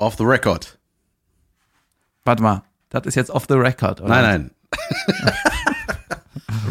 [0.00, 0.78] Off the record.
[2.24, 4.08] Warte mal, das ist jetzt off the record, oder?
[4.08, 5.34] Nein, nein.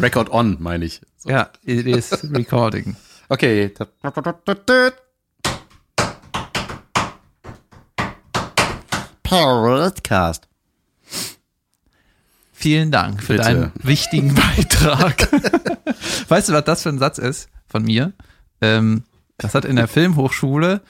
[0.00, 1.00] record on, meine ich.
[1.16, 1.30] So.
[1.30, 2.96] Ja, it is recording.
[3.28, 3.72] Okay.
[9.22, 10.48] Podcast.
[12.52, 13.44] Vielen Dank für Bitte.
[13.44, 15.30] deinen wichtigen Beitrag.
[16.28, 18.12] weißt du, was das für ein Satz ist von mir?
[18.60, 19.04] Ähm,
[19.38, 20.80] das hat in der Filmhochschule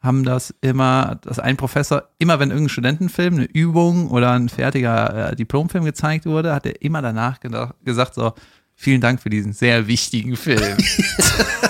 [0.00, 5.32] haben das immer, dass ein Professor, immer wenn irgendein Studentenfilm, eine Übung oder ein fertiger
[5.32, 8.32] äh, Diplomfilm gezeigt wurde, hat er immer danach gedacht, gesagt so,
[8.74, 10.60] vielen Dank für diesen sehr wichtigen Film.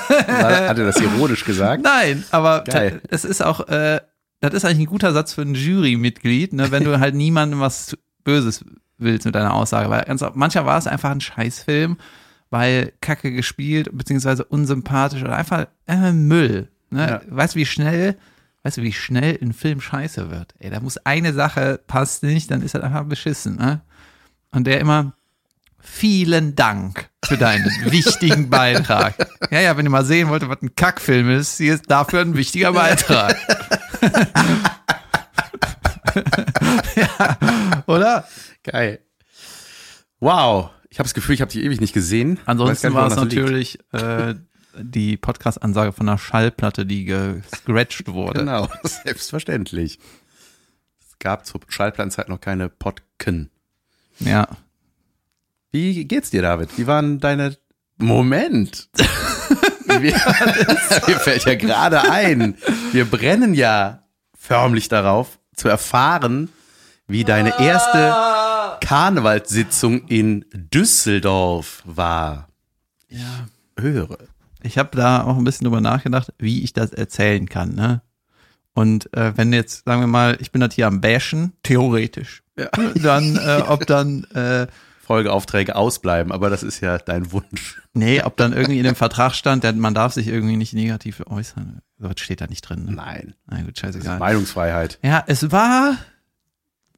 [0.09, 1.83] Hat er das ironisch gesagt?
[1.83, 3.01] Nein, aber Geil.
[3.09, 4.01] es ist auch, äh,
[4.41, 7.97] das ist eigentlich ein guter Satz für ein Jurymitglied, ne, wenn du halt niemandem was
[8.25, 8.63] Böses
[8.99, 9.89] willst mit deiner Aussage.
[9.89, 11.97] Weil ganz, manchmal war es einfach ein Scheißfilm,
[12.51, 16.69] weil Kacke gespielt, beziehungsweise unsympathisch oder einfach, einfach Müll.
[16.91, 17.09] Ne?
[17.09, 17.21] Ja.
[17.29, 18.17] Weißt du, wie schnell,
[18.63, 20.55] weißt du, wie schnell ein Film scheiße wird?
[20.59, 23.83] Ey, da muss eine Sache passt nicht, dann ist das einfach beschissen, ne?
[24.51, 25.13] Und der immer,
[25.79, 29.15] vielen Dank für deinen wichtigen Beitrag.
[29.51, 32.37] Ja, ja, wenn ihr mal sehen wollt, was ein Kackfilm ist, hier ist dafür ein
[32.37, 33.37] wichtiger Beitrag.
[36.97, 38.27] ja, oder?
[38.63, 39.01] Geil.
[40.21, 40.71] Wow.
[40.91, 42.39] Ich habe das Gefühl, ich habe dich ewig nicht gesehen.
[42.47, 44.35] Ansonsten war es natürlich äh,
[44.81, 48.41] die Podcast-Ansage von einer Schallplatte, die gescratcht wurde.
[48.41, 49.99] Genau, selbstverständlich.
[51.01, 53.51] Es gab zur Schallplattenzeit noch keine Podken.
[54.21, 54.49] Ja.
[55.71, 56.71] Wie geht's dir, David?
[56.79, 57.57] Wie waren deine
[57.97, 58.89] Moment?
[59.89, 60.13] Mir,
[61.07, 62.57] mir fällt ja gerade ein,
[62.93, 64.03] wir brennen ja
[64.39, 66.51] förmlich darauf, zu erfahren,
[67.07, 68.15] wie deine erste
[68.87, 72.49] Karnevalssitzung in Düsseldorf war.
[73.09, 73.49] ja.
[73.81, 74.19] Höre.
[74.63, 77.75] Ich habe da auch ein bisschen drüber nachgedacht, wie ich das erzählen kann.
[77.75, 78.03] Ne?
[78.75, 82.69] Und äh, wenn jetzt, sagen wir mal, ich bin das hier am Bashen, theoretisch, Ja.
[82.95, 84.67] dann, äh, ob dann, äh,
[85.05, 87.81] Folgeaufträge ausbleiben, aber das ist ja dein Wunsch.
[87.95, 91.23] nee, ob dann irgendwie in dem Vertrag stand, der, man darf sich irgendwie nicht negativ
[91.27, 91.81] äußern.
[91.99, 92.85] So was steht da nicht drin.
[92.85, 92.93] Ne?
[92.93, 94.19] Nein, Na gut, scheißegal.
[94.19, 94.99] Meinungsfreiheit.
[95.03, 95.97] Ja, es war,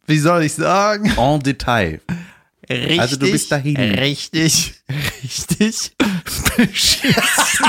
[0.07, 1.13] wie soll ich sagen?
[1.17, 2.01] En Detail.
[2.69, 3.77] Richtig, Also du bist dahin.
[3.77, 4.75] Richtig,
[5.23, 5.97] richtig
[6.57, 7.67] beschissen.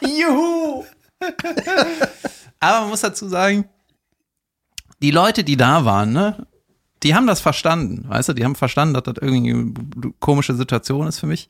[0.00, 0.84] Juhu!
[2.60, 3.66] Aber man muss dazu sagen,
[5.02, 6.46] die Leute, die da waren, ne,
[7.02, 11.06] die haben das verstanden, weißt du, die haben verstanden, dass das irgendwie eine komische Situation
[11.06, 11.48] ist für mich.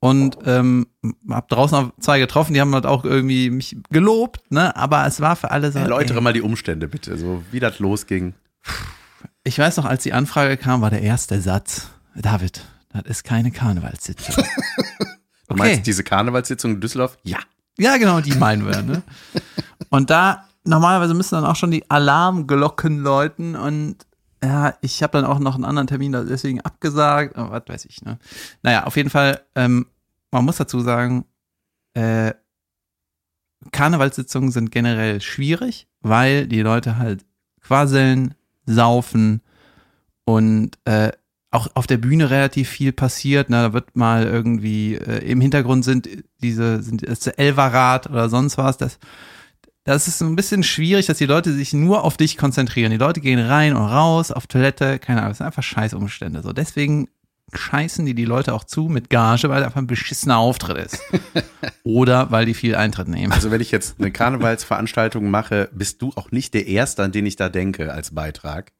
[0.00, 0.88] Und ähm,
[1.30, 4.74] hab draußen auch zwei getroffen, die haben halt auch irgendwie mich gelobt, ne?
[4.74, 5.78] Aber es war für alle so.
[5.78, 8.34] Erläutere ey, mal die Umstände bitte, so wie das losging.
[9.44, 11.88] ich weiß noch, als die Anfrage kam, war der erste Satz.
[12.14, 14.44] David, das ist keine Karnevalssitzung.
[15.48, 17.18] Du meinst diese Karnevalssitzung in Düsseldorf?
[17.24, 17.38] Ja.
[17.78, 19.02] Ja, genau, die meinen wir, ne?
[19.90, 24.06] Und da, normalerweise müssen dann auch schon die Alarmglocken läuten und
[24.42, 28.02] ja, ich habe dann auch noch einen anderen Termin deswegen abgesagt, aber was weiß ich,
[28.02, 28.18] ne?
[28.62, 29.86] Naja, auf jeden Fall, ähm,
[30.30, 31.26] man muss dazu sagen,
[31.94, 32.32] äh,
[33.70, 37.24] Karnevalssitzungen sind generell schwierig, weil die Leute halt
[37.60, 38.34] quasseln,
[38.66, 39.42] saufen
[40.24, 41.12] und äh,
[41.52, 43.50] auch auf der Bühne relativ viel passiert.
[43.50, 43.56] Ne?
[43.56, 46.08] Da wird mal irgendwie äh, im Hintergrund sind
[46.42, 48.78] diese sind das Elverrad oder sonst was.
[48.78, 48.98] Das
[49.84, 52.92] das ist so ein bisschen schwierig, dass die Leute sich nur auf dich konzentrieren.
[52.92, 56.42] Die Leute gehen rein und raus auf Toilette, keine Ahnung, das sind einfach scheiß Umstände.
[56.42, 57.08] So deswegen
[57.52, 61.00] scheißen die die Leute auch zu mit Gage, weil einfach ein beschissener Auftritt ist.
[61.84, 63.32] Oder weil die viel Eintritt nehmen.
[63.32, 67.26] Also wenn ich jetzt eine Karnevalsveranstaltung mache, bist du auch nicht der Erste, an den
[67.26, 68.72] ich da denke als Beitrag.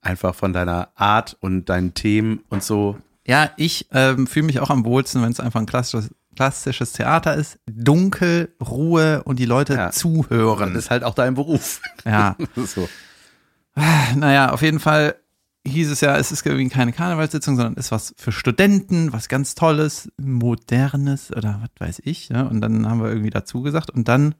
[0.00, 2.96] Einfach von deiner Art und deinen Themen und so.
[3.26, 7.34] Ja, ich ähm, fühle mich auch am wohlsten, wenn es einfach ein klassisches, klassisches Theater
[7.34, 7.58] ist.
[7.66, 9.90] Dunkel, Ruhe und die Leute Ja.
[9.90, 10.72] zuhören.
[10.74, 11.80] Das ist halt auch dein Beruf.
[12.04, 12.88] ja, so.
[14.16, 15.16] naja, auf jeden Fall
[15.66, 19.28] hieß es ja, es ist irgendwie keine Karnevalssitzung, sondern es ist was für Studenten, was
[19.28, 22.30] ganz Tolles, Modernes oder was weiß ich.
[22.30, 22.48] Ne?
[22.48, 23.90] Und dann haben wir irgendwie dazu gesagt.
[23.90, 24.34] Und dann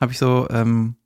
[0.00, 0.96] habe ich so, ähm,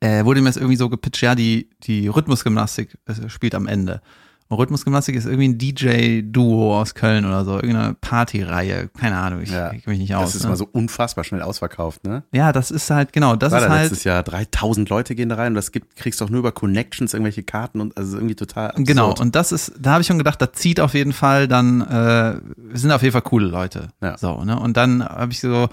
[0.00, 2.96] äh, wurde mir das irgendwie so gepitcht, ja, die, die Rhythmusgymnastik
[3.28, 4.00] spielt am Ende.
[4.48, 9.50] Und Rhythmusgymnastik ist irgendwie ein DJ-Duo aus Köln oder so, irgendeine Partyreihe, keine Ahnung, ich
[9.52, 10.34] Ja, kenne mich nicht Das aus.
[10.34, 10.48] ist ne?
[10.48, 12.24] mal so unfassbar schnell ausverkauft, ne?
[12.32, 13.82] Ja, das ist halt, genau, das War ist da halt.
[13.82, 17.14] letztes Jahr 3000 Leute gehen da rein und das gibt, kriegst doch nur über Connections
[17.14, 18.88] irgendwelche Karten und also irgendwie total absurd.
[18.88, 21.82] Genau, und das ist, da habe ich schon gedacht, das zieht auf jeden Fall dann,
[21.82, 22.40] äh,
[22.76, 23.90] sind auf jeden Fall coole Leute.
[24.02, 24.18] Ja.
[24.18, 24.58] So, ne?
[24.58, 25.68] Und dann habe ich so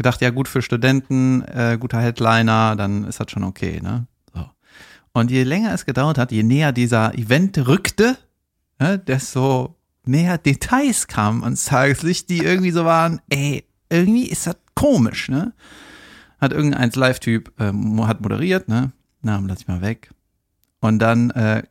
[0.00, 4.06] gedacht, ja gut für Studenten, äh, guter Headliner, dann ist das schon okay, ne?
[4.32, 4.48] So.
[5.12, 8.16] Und je länger es gedauert hat, je näher dieser Event rückte,
[8.78, 9.76] ne, desto
[10.06, 15.52] mehr Details kamen ans Tageslicht, die irgendwie so waren, ey, irgendwie ist das komisch, ne?
[16.40, 18.92] Hat irgendein Live-Typ ähm, hat moderiert, ne?
[19.22, 20.10] na, lass ich mal weg.
[20.80, 21.62] Und dann äh,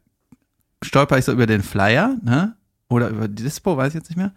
[0.84, 2.56] stolper ich so über den Flyer, ne?
[2.90, 4.34] Oder über die Dispo, weiß ich jetzt nicht mehr.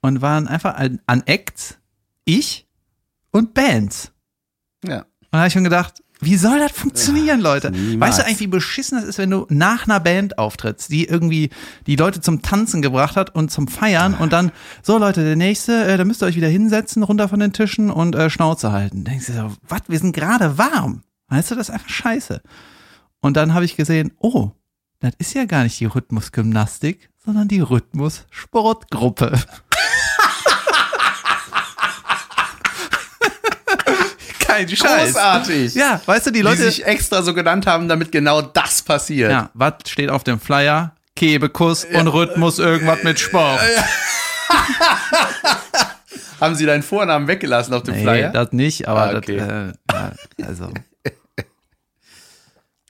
[0.00, 1.78] Und waren einfach an, an Acts,
[2.24, 2.67] ich
[3.38, 4.12] und Bands.
[4.84, 4.98] Ja.
[4.98, 7.70] Und da habe ich schon gedacht, wie soll das funktionieren, Leute?
[7.70, 8.10] niemals.
[8.10, 11.50] Weißt du eigentlich, wie beschissen das ist, wenn du nach einer Band auftrittst, die irgendwie
[11.86, 14.50] die Leute zum Tanzen gebracht hat und zum Feiern und dann,
[14.82, 17.90] so Leute, der nächste, äh, da müsst ihr euch wieder hinsetzen, runter von den Tischen
[17.90, 19.04] und äh, Schnauze halten.
[19.04, 21.02] Denkst du so, was, wir sind gerade warm.
[21.28, 22.42] Weißt du, das ist einfach scheiße.
[23.20, 24.50] Und dann habe ich gesehen, oh,
[25.00, 29.38] das ist ja gar nicht die Rhythmusgymnastik, sondern die Rhythmussportgruppe.
[34.48, 35.12] Kein Scheiß.
[35.12, 35.74] Großartig.
[35.74, 36.62] Ja, weißt du, die Die Leute.
[36.62, 39.30] sich extra so genannt haben, damit genau das passiert.
[39.30, 40.94] ja, was steht auf dem Flyer?
[41.14, 43.60] Kebekus und Rhythmus, irgendwas mit Sport.
[46.40, 48.30] Haben sie deinen Vornamen weggelassen auf dem Nee, Flyer?
[48.30, 49.36] das nicht, aber Ah, okay.
[49.36, 50.12] das, äh, ja,
[50.46, 50.72] also.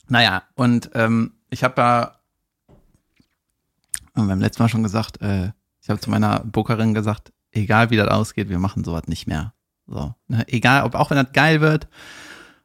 [0.09, 2.15] naja, und ähm, ich habe ja
[4.15, 5.51] und beim letzten Mal schon gesagt, äh,
[5.81, 9.55] ich habe zu meiner Bookerin gesagt, egal wie das ausgeht, wir machen sowas nicht mehr.
[9.89, 10.45] So, ne?
[10.49, 11.89] Egal, ob auch wenn das geil wird,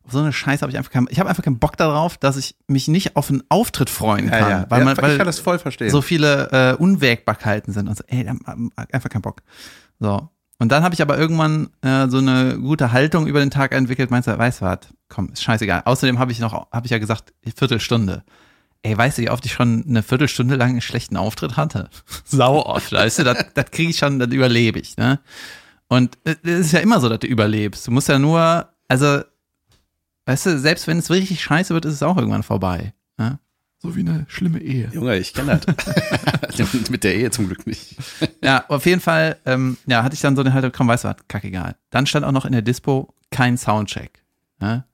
[0.04, 2.36] auf so eine Scheiße habe ich einfach keinen, ich habe einfach keinen Bock darauf, dass
[2.36, 4.66] ich mich nicht auf einen Auftritt freuen ja, kann, ja.
[4.70, 5.90] weil ja, man, weil ich kann das voll verstehen.
[5.90, 8.36] so viele äh, Unwägbarkeiten sind und so, ey, da-
[8.92, 9.42] einfach keinen Bock.
[10.00, 10.30] So.
[10.60, 14.12] Und dann habe ich aber irgendwann äh, so eine gute Haltung über den Tag entwickelt,
[14.12, 14.80] meinst du, weißt du was,
[15.10, 15.84] komm, ist scheißegal.
[15.86, 18.24] Außerdem habe ich noch, habe ich ja gesagt, Viertelstunde.
[18.82, 21.90] Ey, weißt du, wie oft ich schon eine Viertelstunde lang einen schlechten Auftritt hatte?
[22.26, 25.22] Sau oft, weißt du, das, das kriege ich schon, das überlebe ich, ne?
[25.94, 27.86] Und es ist ja immer so, dass du überlebst.
[27.86, 29.22] Du musst ja nur, also,
[30.26, 32.96] weißt du, selbst wenn es richtig scheiße wird, ist es auch irgendwann vorbei.
[33.20, 33.38] Ne?
[33.78, 34.90] So wie eine schlimme Ehe.
[34.92, 36.90] Junge, ich kenne das.
[36.90, 37.96] Mit der Ehe zum Glück nicht.
[38.44, 41.10] Ja, auf jeden Fall, ähm, ja, hatte ich dann so eine Haltung, komm, weißt du
[41.10, 41.76] was, kackegal.
[41.92, 44.24] Dann stand auch noch in der Dispo kein Soundcheck.
[44.60, 44.86] Ne?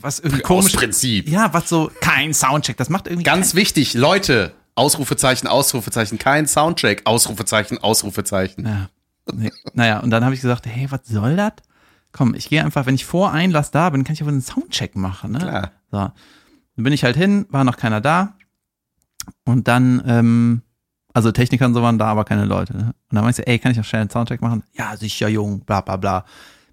[0.00, 0.74] Was irgendwie komisch.
[0.74, 1.28] Aus Prinzip.
[1.28, 4.54] Ja, was so, kein Soundcheck, das macht irgendwie Ganz wichtig, Leute.
[4.74, 7.02] Ausrufezeichen, Ausrufezeichen, kein Soundcheck.
[7.04, 8.66] Ausrufezeichen, Ausrufezeichen.
[8.66, 8.90] Ja.
[9.34, 9.52] Nee.
[9.74, 11.52] Naja, und dann habe ich gesagt, hey, was soll das?
[12.12, 14.96] Komm, ich gehe einfach, wenn ich vor Einlass da bin, kann ich aber einen Soundcheck
[14.96, 15.32] machen.
[15.32, 15.38] Ne?
[15.38, 15.72] Klar.
[15.90, 15.98] So.
[15.98, 18.34] Dann bin ich halt hin, war noch keiner da.
[19.44, 20.62] Und dann, ähm,
[21.12, 22.76] also Techniker und so waren da, aber keine Leute.
[22.76, 22.84] Ne?
[23.10, 24.62] Und dann meinst du, ey, kann ich noch schnell einen Soundcheck machen?
[24.72, 26.24] Ja, sicher, Jung, bla bla bla.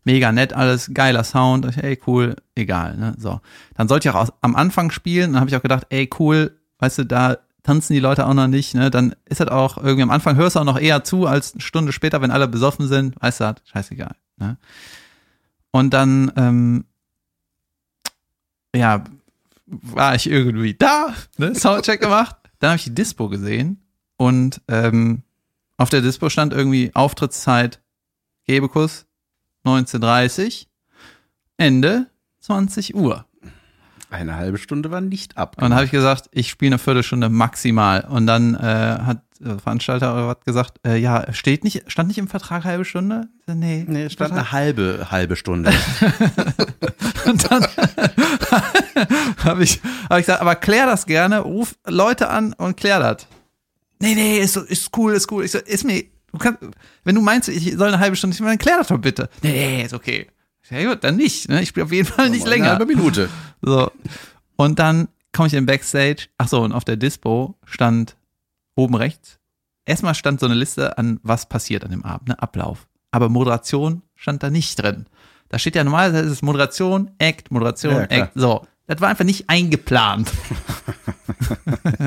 [0.04, 1.66] Mega nett alles, geiler Sound.
[1.66, 2.96] Ich, ey, cool, egal.
[2.98, 3.14] Ne?
[3.18, 3.42] So.
[3.76, 5.34] Dann sollte ich auch am Anfang spielen.
[5.34, 8.48] Dann habe ich auch gedacht, ey, cool, weißt du, da tanzen die Leute auch noch
[8.48, 8.76] nicht.
[8.76, 8.90] Ne?
[8.90, 11.62] Dann ist das auch irgendwie am Anfang hörst du auch noch eher zu als eine
[11.62, 13.22] Stunde später, wenn alle besoffen sind.
[13.22, 14.16] Weißt du, das, scheißegal.
[14.38, 14.58] Ne?
[15.72, 16.86] Und dann, ähm,
[18.74, 19.04] ja,
[19.66, 22.38] war ich irgendwie da, ne, Soundcheck gemacht.
[22.60, 23.84] Dann habe ich die Dispo gesehen
[24.16, 25.24] und ähm,
[25.76, 27.82] auf der Dispo stand irgendwie Auftrittszeit
[28.46, 29.06] Gebekuss
[29.66, 30.68] 19.30
[31.58, 32.08] Ende
[32.40, 33.27] 20 Uhr.
[34.10, 35.56] Eine halbe Stunde war nicht ab.
[35.58, 38.06] Und dann habe ich gesagt, ich spiele eine Viertelstunde maximal.
[38.10, 42.18] Und dann äh, hat der Veranstalter oder was gesagt, äh, ja, steht nicht, stand nicht
[42.18, 43.28] im Vertrag halbe Stunde?
[43.48, 45.72] Nee, Nee, stand eine halbe, halbe Stunde.
[47.26, 47.64] Und dann
[49.44, 53.28] habe ich, hab ich gesagt, aber klär das gerne, ruf Leute an und klär das.
[54.00, 55.44] Nee, nee, ist, ist cool, ist cool.
[55.44, 56.60] Ich so, ist mir, du kannst,
[57.04, 59.30] wenn du meinst, ich soll eine halbe Stunde, ich meine, klär das doch bitte.
[59.42, 60.28] Nee, nee, ist okay.
[60.70, 61.50] Ja gut, dann nicht.
[61.50, 61.62] Ne?
[61.62, 62.70] Ich spiele auf jeden Fall nicht Eine länger.
[62.70, 63.30] halbe Minute.
[63.62, 63.92] So.
[64.56, 66.28] Und dann komme ich in den Backstage.
[66.38, 68.16] Ach so, und auf der Dispo stand
[68.76, 69.40] oben rechts.
[69.86, 72.42] Erstmal stand so eine Liste an, was passiert an dem Abend, ne?
[72.42, 72.88] Ablauf.
[73.12, 75.06] Aber Moderation stand da nicht drin.
[75.50, 78.02] Da steht ja normalerweise ist es Moderation, Act, Moderation, Ja.
[78.04, 78.32] Act.
[78.36, 78.68] So.
[78.88, 80.32] Das war einfach nicht eingeplant.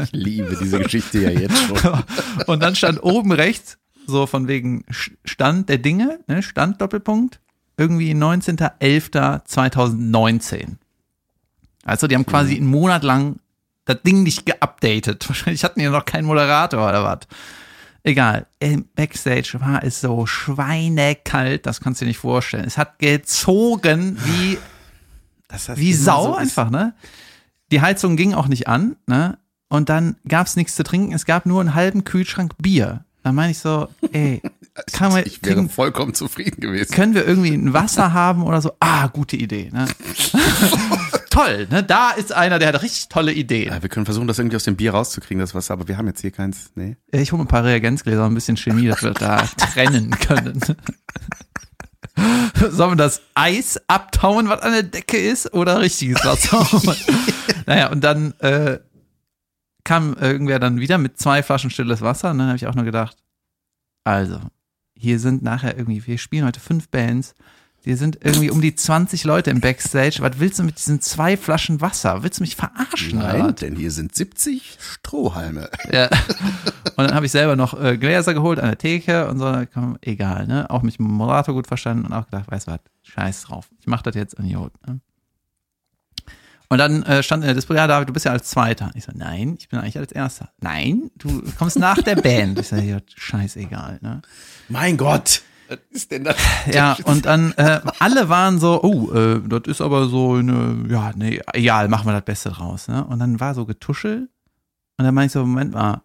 [0.03, 2.03] Ich liebe diese Geschichte ja jetzt schon.
[2.47, 4.85] Und dann stand oben rechts, so von wegen
[5.25, 6.43] Stand der Dinge, ne?
[6.43, 7.41] Stand Doppelpunkt,
[7.81, 10.77] irgendwie 19.11.2019.
[11.85, 13.41] Also die haben quasi einen Monat lang
[13.87, 15.27] das Ding nicht geupdatet.
[15.29, 17.21] Wahrscheinlich hatten die noch keinen Moderator oder was.
[18.03, 18.47] Egal.
[18.61, 22.65] Im Backstage war es so schweinekalt, das kannst du dir nicht vorstellen.
[22.65, 24.59] Es hat gezogen wie
[25.49, 26.95] Das heißt, wie Sau so einfach, ne?
[27.73, 29.39] Die Heizung ging auch nicht an, ne?
[29.69, 33.05] Und dann gab's nichts zu trinken, es gab nur einen halben Kühlschrank Bier.
[33.23, 34.43] Da meine ich so, ey,
[34.93, 36.93] kann man, Ich wäre kriegen, vollkommen zufrieden gewesen.
[36.95, 38.73] können wir irgendwie ein Wasser haben oder so?
[38.81, 39.87] Ah, gute Idee, ne?
[41.31, 41.83] Toll, ne?
[41.83, 43.73] Da ist einer, der hat richtig tolle Ideen.
[43.73, 46.07] Ja, wir können versuchen, das irgendwie aus dem Bier rauszukriegen, das Wasser, aber wir haben
[46.07, 46.71] jetzt hier keins.
[46.75, 46.97] Nee.
[47.13, 50.61] Ich hole mir ein paar Reagenzgläser und ein bisschen Chemie, dass wir da trennen können.
[52.71, 56.67] Sollen wir das Eis abtauen, was an der Decke ist, oder richtiges Wasser?
[57.67, 58.81] naja, und dann äh,
[59.85, 62.33] kam irgendwer dann wieder mit zwei Flaschen stilles Wasser.
[62.33, 63.17] Und dann habe ich auch nur gedacht,
[64.05, 64.41] also,
[65.01, 67.35] hier sind nachher irgendwie, wir spielen heute fünf Bands.
[67.87, 70.19] Die sind irgendwie um die 20 Leute im Backstage.
[70.21, 72.23] Was willst du mit diesen zwei Flaschen Wasser?
[72.23, 73.19] Willst du mich verarschen?
[73.19, 73.55] oder Nein, was?
[73.55, 75.71] denn hier sind 70 Strohhalme.
[75.91, 76.11] Ja.
[76.85, 79.63] Und dann habe ich selber noch äh, Gläser geholt an der Theke und so.
[79.73, 80.69] Komm, egal, ne?
[80.69, 83.71] Auch mit dem Moderator gut verstanden und auch gedacht, weißt du was, scheiß drauf.
[83.81, 84.73] Ich mach das jetzt an Jod.
[84.87, 85.01] Ne?
[86.73, 88.93] Und dann äh, stand in der Display, ja, David, du bist ja als Zweiter.
[88.95, 90.51] Ich so, nein, ich bin eigentlich als Erster.
[90.61, 92.61] Nein, du kommst nach der Band.
[92.61, 94.23] Ich so, ja, scheißegal, ne?
[94.69, 95.43] Mein Gott.
[95.69, 96.37] Was ist denn das?
[96.73, 101.11] Ja, und dann äh, alle waren so, oh, äh, das ist aber so eine, ja,
[101.17, 102.87] nee, egal, machen wir das Beste draus.
[102.87, 103.05] Ne?
[103.05, 104.29] Und dann war so getuschelt
[104.97, 106.03] und dann meinte ich so, Moment mal,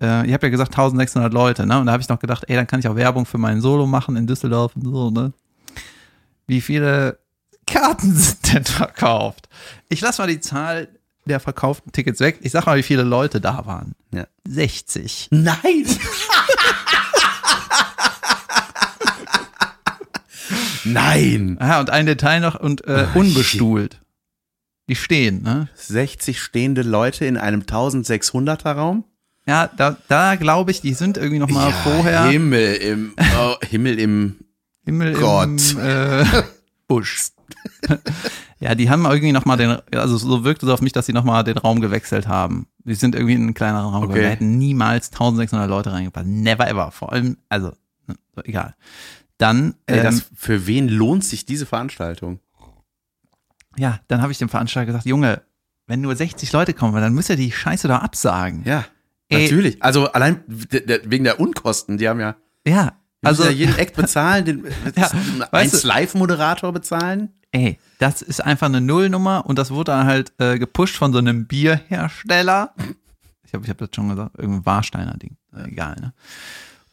[0.00, 1.78] äh, ihr habt ja gesagt 1600 Leute, ne?
[1.78, 3.86] Und da habe ich noch gedacht, ey, dann kann ich auch Werbung für mein Solo
[3.86, 5.34] machen in Düsseldorf und so, ne?
[6.46, 7.18] Wie viele
[7.70, 9.48] Karten sind denn verkauft?
[9.88, 10.88] Ich lasse mal die Zahl
[11.24, 12.38] der verkauften Tickets weg.
[12.42, 13.94] Ich sag mal, wie viele Leute da waren.
[14.12, 14.26] Ja.
[14.48, 15.28] 60.
[15.30, 15.56] Nein.
[20.84, 21.56] Nein.
[21.60, 24.00] Ah, und ein Detail noch und äh, unbestuhlt.
[24.88, 25.68] Die stehen, ne?
[25.74, 29.04] 60 stehende Leute in einem 1600er Raum?
[29.46, 34.00] Ja, da, da glaube ich, die sind irgendwie noch mal vorher Himmel im, oh, Himmel
[34.00, 34.40] im,
[34.84, 35.72] Himmel Gott.
[35.72, 36.24] im äh,
[36.88, 37.30] Busch.
[38.60, 41.12] ja, die haben irgendwie noch mal den, also so wirkte es auf mich, dass sie
[41.12, 42.66] noch mal den Raum gewechselt haben.
[42.84, 44.04] Die sind irgendwie in einen kleineren Raum.
[44.04, 44.14] Okay.
[44.14, 44.24] gegangen.
[44.24, 46.26] Da hätten niemals 1600 Leute reingepasst.
[46.26, 46.90] Never ever.
[46.90, 47.72] Vor allem, also,
[48.06, 48.74] ne, egal.
[49.38, 52.40] Dann, ey, ähm, für wen lohnt sich diese Veranstaltung?
[53.76, 55.42] ja, dann habe ich dem Veranstalter gesagt, Junge,
[55.86, 58.62] wenn nur 60 Leute kommen, dann müsst ihr die Scheiße doch absagen.
[58.64, 58.84] Ja,
[59.28, 59.44] Ey.
[59.44, 59.82] natürlich.
[59.82, 62.92] Also allein wegen der Unkosten, die haben ja, Ja,
[63.28, 64.64] also, ja jeden Act bezahlen, den
[64.96, 67.30] Ja, du- Live-Moderator bezahlen.
[67.52, 71.18] ey, das ist einfach eine Nullnummer und das wurde dann halt äh, gepusht von so
[71.18, 72.74] einem Bierhersteller.
[73.44, 75.36] Ich habe ich hab das schon gesagt, irgendein Warsteiner Ding.
[75.54, 76.12] Äh, Egal, ne?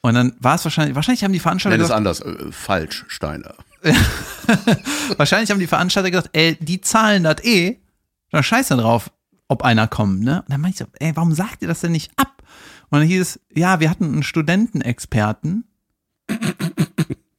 [0.01, 2.47] Und dann war es wahrscheinlich, wahrscheinlich haben die Veranstalter Nenn es gesagt, anders.
[2.47, 3.53] Äh, falsch, Steiner.
[5.17, 7.79] wahrscheinlich haben die Veranstalter gesagt, ey, die zahlen das eh,
[8.31, 9.11] dann scheiß dann drauf,
[9.47, 10.41] ob einer kommt, ne?
[10.41, 12.43] Und dann meinte ich so, ey, warum sagt ihr das denn nicht ab?
[12.89, 15.66] Und dann hieß es, ja, wir hatten einen Studentenexperten.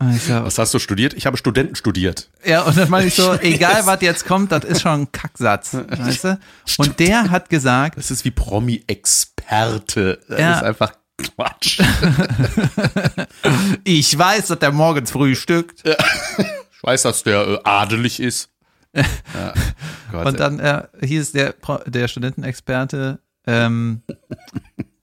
[0.01, 1.15] Und ich so, Was hast du studiert?
[1.15, 2.31] Ich habe Studenten studiert.
[2.45, 5.75] Ja, und dann meine ich so, egal was jetzt kommt, das ist schon ein Kacksatz,
[5.75, 6.39] weißt du?
[6.79, 10.21] Und der hat gesagt, Das ist wie Promi-Experte.
[10.29, 10.57] Das Ja.
[10.59, 11.81] ist einfach Quatsch.
[13.85, 15.83] ich weiß, dass der morgens frühstückt.
[15.85, 18.51] Ich weiß, dass der äh, adelig ist.
[18.95, 19.05] Ja.
[20.13, 23.19] Gott, Und dann äh, hieß der, der Studentenexperte,
[23.49, 24.03] ähm,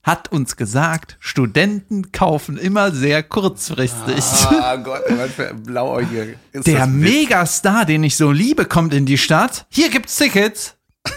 [0.06, 4.24] hat uns gesagt, Studenten kaufen immer sehr kurzfristig.
[4.52, 6.36] Ah Gott, was für ein Blauäugige.
[6.52, 6.86] Ist der?
[6.86, 9.66] Megastar, den ich so liebe, kommt in die Stadt.
[9.70, 10.76] Hier gibt's Tickets.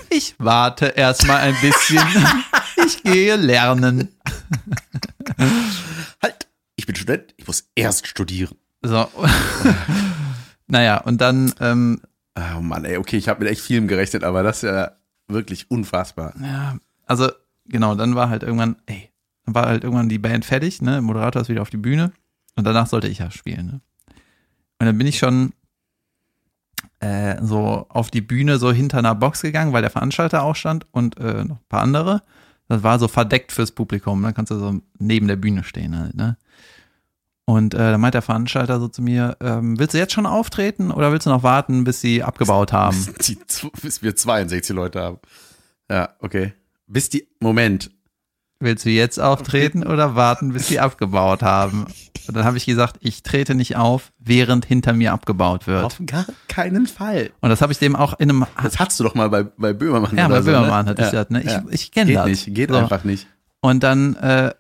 [0.09, 2.03] Ich warte erstmal ein bisschen.
[2.87, 4.09] Ich gehe lernen.
[6.23, 8.57] Halt, ich bin Student, ich muss erst studieren.
[8.83, 9.09] So.
[10.69, 12.01] naja, und dann, ähm,
[12.37, 14.93] Oh Mann, ey, okay, ich habe mit echt vielem gerechnet, aber das ist ja
[15.27, 16.35] wirklich unfassbar.
[16.41, 17.31] ja, also,
[17.69, 19.11] genau, dann war halt irgendwann, ey,
[19.45, 21.01] dann war halt irgendwann die Band fertig, ne?
[21.01, 22.13] Moderator ist wieder auf die Bühne
[22.57, 23.81] und danach sollte ich ja spielen, ne?
[24.81, 25.53] Und dann bin ich schon
[27.01, 30.87] äh, so auf die Bühne so hinter einer Box gegangen, weil der Veranstalter auch stand
[30.93, 32.23] und äh, noch ein paar andere.
[32.69, 36.15] Das war so verdeckt fürs Publikum, dann kannst du so neben der Bühne stehen halt,
[36.15, 36.37] ne?
[37.47, 40.91] Und äh, dann meint der Veranstalter so zu mir, ähm, willst du jetzt schon auftreten
[40.91, 43.09] oder willst du noch warten, bis sie abgebaut haben?
[43.27, 43.39] Die,
[43.81, 45.19] bis wir 62 Leute haben.
[45.91, 46.53] Ja, okay.
[46.89, 47.91] Bis die, Moment.
[48.61, 51.87] Willst du jetzt auftreten oder warten, bis sie abgebaut haben?
[52.27, 55.85] Und dann habe ich gesagt, ich trete nicht auf, während hinter mir abgebaut wird.
[55.85, 57.31] Auf gar keinen Fall.
[57.41, 59.73] Und das habe ich dem auch in einem Das hattest du doch mal bei, bei
[59.73, 60.91] Böhmermann Ja, bei so, Böhmermann ne?
[60.91, 61.25] hatte ich ja.
[61.25, 61.41] das, ne?
[61.41, 61.65] Ich, ja.
[61.71, 62.27] ich kenne Geht das.
[62.27, 62.77] nicht, geht so.
[62.77, 63.29] einfach nicht.
[63.61, 64.53] Und dann äh,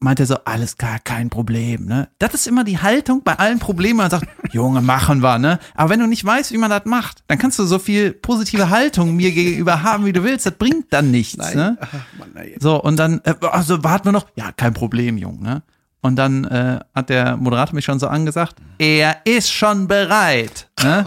[0.00, 2.08] meint er so, alles klar, kein Problem, ne?
[2.18, 3.98] Das ist immer die Haltung bei allen Problemen.
[3.98, 5.58] Man sagt, Junge, machen wir, ne?
[5.74, 8.70] Aber wenn du nicht weißt, wie man das macht, dann kannst du so viel positive
[8.70, 10.46] Haltung mir gegenüber haben, wie du willst.
[10.46, 11.76] Das bringt dann nichts, ne?
[11.80, 12.56] Ach, Mann, ey.
[12.60, 14.26] So, und dann, äh, also warten wir noch.
[14.36, 15.62] Ja, kein Problem, Junge, ne?
[16.00, 20.68] Und dann äh, hat der Moderator mich schon so angesagt, er ist schon bereit.
[20.80, 21.04] Ne?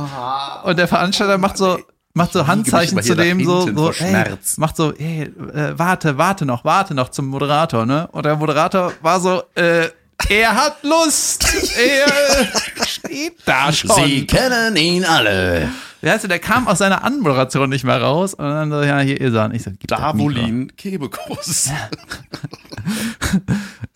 [0.65, 1.79] Und der Veranstalter macht so,
[2.13, 6.65] macht so Handzeichen zu dem so, so ey, macht so, ey, äh, warte, warte noch,
[6.65, 8.07] warte noch zum Moderator, ne?
[8.11, 9.89] Und der Moderator war so, äh,
[10.29, 11.43] er hat Lust,
[11.77, 13.95] er steht da schon.
[14.05, 15.69] Sie kennen ihn alle.
[16.01, 19.21] Ja, also der kam aus seiner Anmoderation nicht mehr raus und dann so, ja, hier
[19.21, 19.45] ist er.
[19.45, 19.71] Und ich so.
[19.85, 21.69] Davolin Kebekus.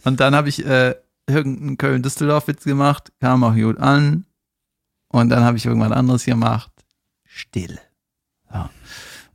[0.03, 0.93] Und dann habe ich äh,
[1.27, 4.25] irgendeinen Köln-Düsseldorf-Witz gemacht, kam auch gut an.
[5.09, 6.71] Und dann habe ich irgendwas anderes gemacht.
[7.25, 7.79] Stille.
[8.51, 8.69] So.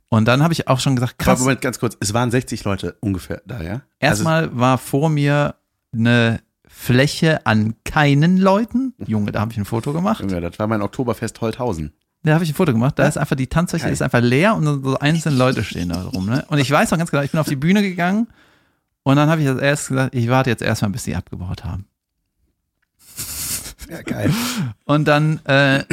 [0.09, 1.39] Und dann habe ich auch schon gesagt, Aber krass.
[1.39, 1.95] Moment, ganz kurz.
[1.99, 3.71] Es waren 60 Leute ungefähr da, ja?
[3.71, 5.55] Also, Erstmal war vor mir
[5.93, 8.93] eine Fläche an keinen Leuten.
[9.05, 10.21] Junge, da habe ich ein Foto gemacht.
[10.21, 11.93] Junge, das war mein Oktoberfest Holthausen.
[12.23, 12.99] Da habe ich ein Foto gemacht.
[12.99, 16.27] Da ist einfach die Tanzfläche ist einfach leer und so einzelne Leute stehen da rum.
[16.27, 16.45] Ne?
[16.49, 18.27] Und ich weiß noch ganz genau, ich bin auf die Bühne gegangen
[19.03, 21.85] und dann habe ich als erstes gesagt, ich warte jetzt erstmal, bis die abgebaut haben.
[23.89, 24.33] Ja, geil.
[24.85, 25.83] Und dann äh,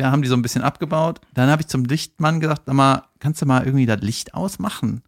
[0.00, 1.20] ja, haben die so ein bisschen abgebaut.
[1.34, 5.02] Dann habe ich zum Lichtmann gesagt, sag mal, kannst du mal irgendwie das Licht ausmachen?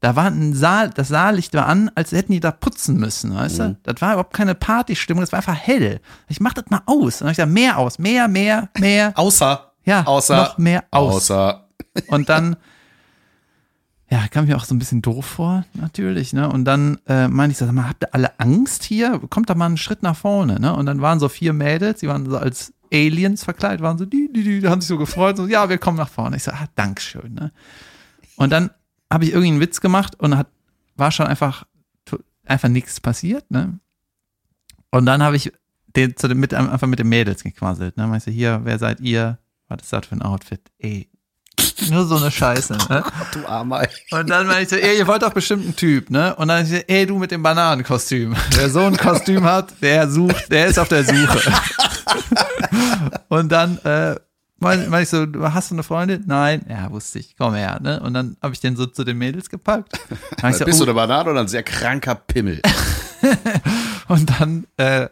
[0.00, 3.58] Da war ein Saal, das Saallicht war an, als hätten die da putzen müssen, weißt
[3.58, 3.62] Mhm.
[3.62, 3.76] du?
[3.92, 6.00] Das war überhaupt keine Partystimmung, das war einfach hell.
[6.28, 7.20] Ich mach das mal aus.
[7.20, 9.12] Und dann hab ich gesagt, mehr aus, mehr, mehr, mehr.
[9.16, 9.72] Außer.
[9.84, 10.36] Ja, Außer.
[10.36, 11.30] noch mehr aus.
[11.30, 11.66] Außer.
[12.08, 12.56] Und dann,
[14.10, 16.48] ja, kam mir auch so ein bisschen doof vor, natürlich, ne?
[16.48, 19.20] Und dann äh, meinte ich so, sag mal, habt ihr alle Angst hier?
[19.30, 20.74] Kommt da mal einen Schritt nach vorne, ne?
[20.74, 24.30] Und dann waren so vier Mädels, die waren so als Aliens verkleidet, waren so, die,
[24.32, 26.36] die, die, die haben sich so gefreut, so, ja, wir kommen nach vorne.
[26.36, 27.52] Ich so, ah, Dankeschön, ne?
[28.36, 28.70] Und dann
[29.10, 30.48] habe ich irgendwie einen Witz gemacht und hat,
[30.96, 31.64] war schon einfach,
[32.44, 33.78] einfach nichts passiert, ne?
[34.90, 35.52] Und dann habe ich
[35.96, 38.06] den, zu dem, mit, einfach mit den Mädels gequasselt, ne?
[38.06, 39.38] Meinst du, hier, wer seid ihr?
[39.68, 40.60] Was ist das für ein Outfit?
[40.78, 41.08] Ey,
[41.88, 43.04] nur so eine Scheiße, ne?
[43.32, 43.86] Du Armer.
[44.10, 46.34] Und dann meinte ich so, ey, ihr wollt doch bestimmt einen Typ, ne?
[46.36, 48.34] Und dann ich so, ey, du mit dem Bananenkostüm.
[48.52, 51.52] Wer so ein Kostüm hat, der sucht, der ist auf der Suche.
[53.28, 54.16] Und dann äh,
[54.58, 56.24] meinte mein ich so, du- hast du eine Freundin?
[56.26, 56.64] Nein.
[56.68, 58.00] Ja, wusste ich, komm her, ne?
[58.00, 59.98] Und dann habe ich den so zu den Mädels gepackt.
[60.40, 62.60] Dann so, Bist du oh, eine Banane oder ein sehr kranker Pimmel?
[64.08, 65.08] und dann, äh,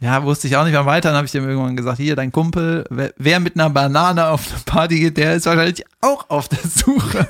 [0.00, 1.10] ja, wusste ich auch nicht mehr weiter.
[1.10, 4.50] Dann habe ich dem irgendwann gesagt, hier, dein Kumpel, wer, wer mit einer Banane auf
[4.50, 7.28] eine Party geht, der ist wahrscheinlich auch auf der Suche.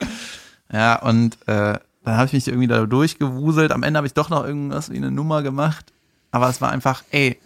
[0.72, 3.70] ja, und äh, dann habe ich mich irgendwie da durchgewuselt.
[3.70, 5.92] Am Ende habe ich doch noch irgendwas wie eine Nummer gemacht.
[6.32, 7.38] Aber es war einfach, ey,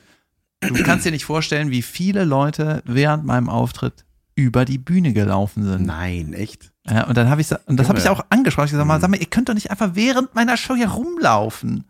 [0.60, 5.64] du kannst dir nicht vorstellen, wie viele Leute während meinem Auftritt über die Bühne gelaufen
[5.64, 5.86] sind.
[5.86, 6.70] Nein, echt?
[6.88, 8.66] Ja, und dann habe ich, und das habe ich auch angesprochen.
[8.66, 11.84] Ich gesagt, mal, sag mal, ihr könnt doch nicht einfach während meiner Show hier rumlaufen.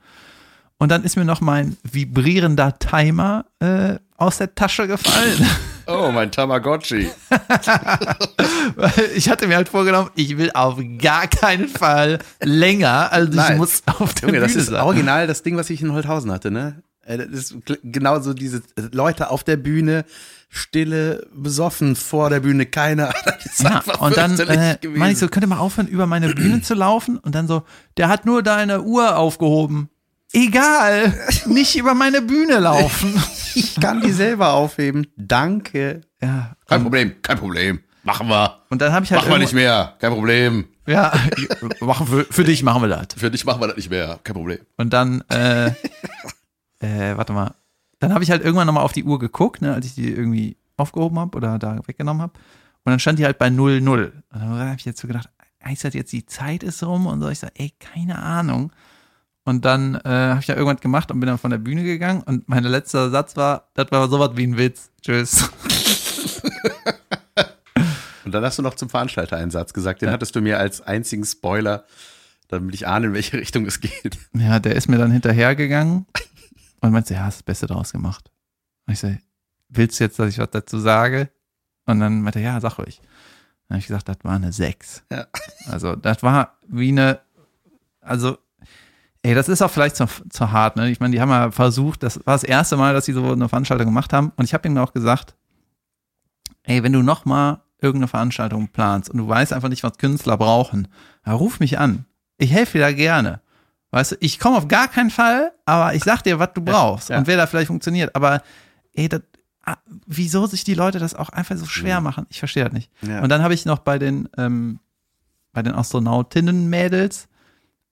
[0.79, 5.47] Und dann ist mir noch mein vibrierender Timer äh, aus der Tasche gefallen.
[5.89, 7.09] Oh, mein Tamagotchi.
[9.15, 13.59] Ich hatte mir halt vorgenommen, ich will auf gar keinen Fall länger, also ich Nein.
[13.59, 14.83] muss auf der Junge, Bühne das ist sein.
[14.83, 16.83] original das Ding, was ich in Holthausen hatte, ne?
[17.07, 20.05] Äh, Das ist genauso diese Leute auf der Bühne,
[20.49, 23.13] stille, besoffen vor der Bühne, keiner.
[23.59, 26.75] Ja, und dann äh, meine ich so, könnt ihr mal aufhören, über meine Bühne zu
[26.75, 27.19] laufen?
[27.19, 27.63] Und dann so,
[27.97, 29.89] der hat nur deine Uhr aufgehoben.
[30.33, 31.15] Egal,
[31.47, 33.15] nicht über meine Bühne laufen.
[33.55, 35.07] ich kann die selber aufheben.
[35.17, 36.03] Danke.
[36.21, 37.81] Ja, Kein Problem, kein Problem.
[38.03, 38.59] Machen wir.
[38.71, 39.95] und dann habe ich halt Machen wir nicht mehr.
[39.99, 40.67] Kein Problem.
[40.87, 41.13] Ja,
[41.81, 43.09] machen für, für dich machen wir das.
[43.17, 44.21] Für dich machen wir das nicht mehr.
[44.23, 44.59] Kein Problem.
[44.77, 45.73] Und dann, äh,
[46.87, 47.55] äh, warte mal,
[47.99, 50.57] dann habe ich halt irgendwann nochmal auf die Uhr geguckt, ne, als ich die irgendwie
[50.77, 52.35] aufgehoben habe oder da weggenommen habe.
[52.85, 53.81] Und dann stand die halt bei 0-0.
[53.81, 55.29] Und dann habe ich jetzt so gedacht,
[55.65, 57.07] heißt das jetzt, die Zeit ist rum?
[57.07, 58.73] Und so, ich so, ey, keine Ahnung.
[59.45, 62.23] Und dann äh, habe ich da irgendwas gemacht und bin dann von der Bühne gegangen.
[62.23, 64.91] Und mein letzter Satz war, das war sowas wie ein Witz.
[65.03, 65.51] Tschüss.
[68.25, 70.03] Und dann hast du noch zum Veranstalter einen Satz gesagt.
[70.03, 71.85] Den hattest du mir als einzigen Spoiler,
[72.49, 74.19] damit ich ahne, in welche Richtung es geht.
[74.37, 76.07] Ja, der ist mir dann hinterhergegangen
[76.81, 78.31] und meinte, ja, hast das Beste draus gemacht.
[78.87, 79.15] Und ich so,
[79.69, 81.31] willst du jetzt, dass ich was dazu sage?
[81.87, 83.01] Und dann meinte er, ja, sag ruhig.
[83.69, 85.05] Dann habe ich gesagt, das war eine 6.
[85.11, 85.27] Ja.
[85.67, 87.21] Also, das war wie eine,
[88.01, 88.39] also,
[89.23, 90.91] ey, das ist auch vielleicht zu, zu hart, ne?
[90.91, 93.49] Ich meine, die haben ja versucht, das war das erste Mal, dass sie so eine
[93.49, 94.33] Veranstaltung gemacht haben.
[94.37, 95.35] Und ich habe ihnen auch gesagt,
[96.63, 100.37] ey, wenn du noch mal irgendeine Veranstaltung planst und du weißt einfach nicht, was Künstler
[100.37, 100.89] brauchen,
[101.25, 102.07] dann ruf mich an.
[102.39, 103.41] Ich helfe dir da gerne.
[103.91, 107.09] Weißt du, ich komme auf gar keinen Fall, aber ich sag dir, was du brauchst
[107.09, 107.19] ja.
[107.19, 108.15] und wer da vielleicht funktioniert.
[108.15, 108.43] Aber
[108.95, 109.23] ey, das,
[109.65, 112.27] ah, wieso sich die Leute das auch einfach so schwer machen?
[112.29, 112.91] Ich verstehe das nicht.
[113.03, 113.23] Ja.
[113.23, 114.81] Und dann habe ich noch bei den, ähm,
[115.53, 117.29] bei den Astronautinnen-Mädels,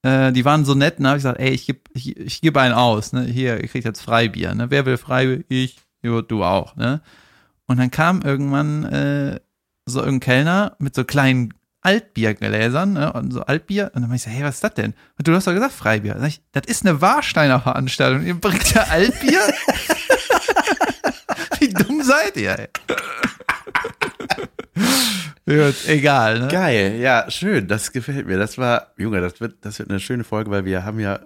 [0.02, 2.56] äh, die waren so nett, und habe ich gesagt, ey, ich gebe ich, ich geb
[2.56, 3.22] einen aus, ne?
[3.24, 4.70] Hier, ihr kriegt jetzt Freibier, ne?
[4.70, 5.44] Wer will Freibier?
[5.48, 7.00] Ich, jo, du auch, ne?
[7.66, 9.40] Und dann kam irgendwann äh,
[9.86, 13.12] so irgendein Kellner mit so kleinen Altbiergläsern, ne?
[13.12, 13.92] Und so Altbier.
[13.94, 14.94] Und dann meinte ich so, hey, was ist das denn?
[15.18, 16.16] Und du hast doch gesagt Freibier.
[16.18, 18.24] Sag ich, das ist eine Warsteiner Veranstaltung.
[18.26, 19.40] Ihr bringt ja Altbier?
[21.60, 22.68] Wie dumm seid ihr, ey?
[25.46, 26.48] Gut, egal, ne?
[26.48, 28.38] Geil, ja, schön, das gefällt mir.
[28.38, 31.16] Das war, Junge, das wird, das wird eine schöne Folge, weil wir haben ja,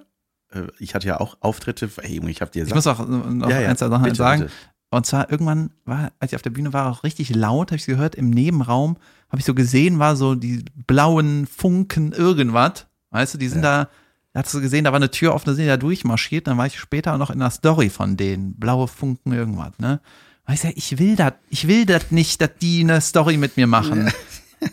[0.53, 3.49] äh, ich hatte ja auch Auftritte, ey, Junge, ich hab dir Ich muss auch noch
[3.49, 4.41] Ja, ja, ein, zwei Sachen bitte, sagen.
[4.43, 4.53] bitte.
[4.91, 7.87] Und zwar irgendwann war, als ich auf der Bühne war, auch richtig laut, habe ich
[7.87, 8.97] gehört, im Nebenraum
[9.29, 12.87] habe ich so gesehen, war so die blauen Funken irgendwas.
[13.11, 13.89] Weißt du, die sind da,
[14.33, 16.57] da hast du gesehen, da war eine Tür offen, da sind die da durchmarschiert, dann
[16.57, 18.55] war ich später noch in der Story von denen.
[18.55, 20.01] Blaue Funken irgendwas, ne?
[20.47, 23.67] Weißt du, ich will das, ich will das nicht, dass die eine Story mit mir
[23.67, 24.11] machen.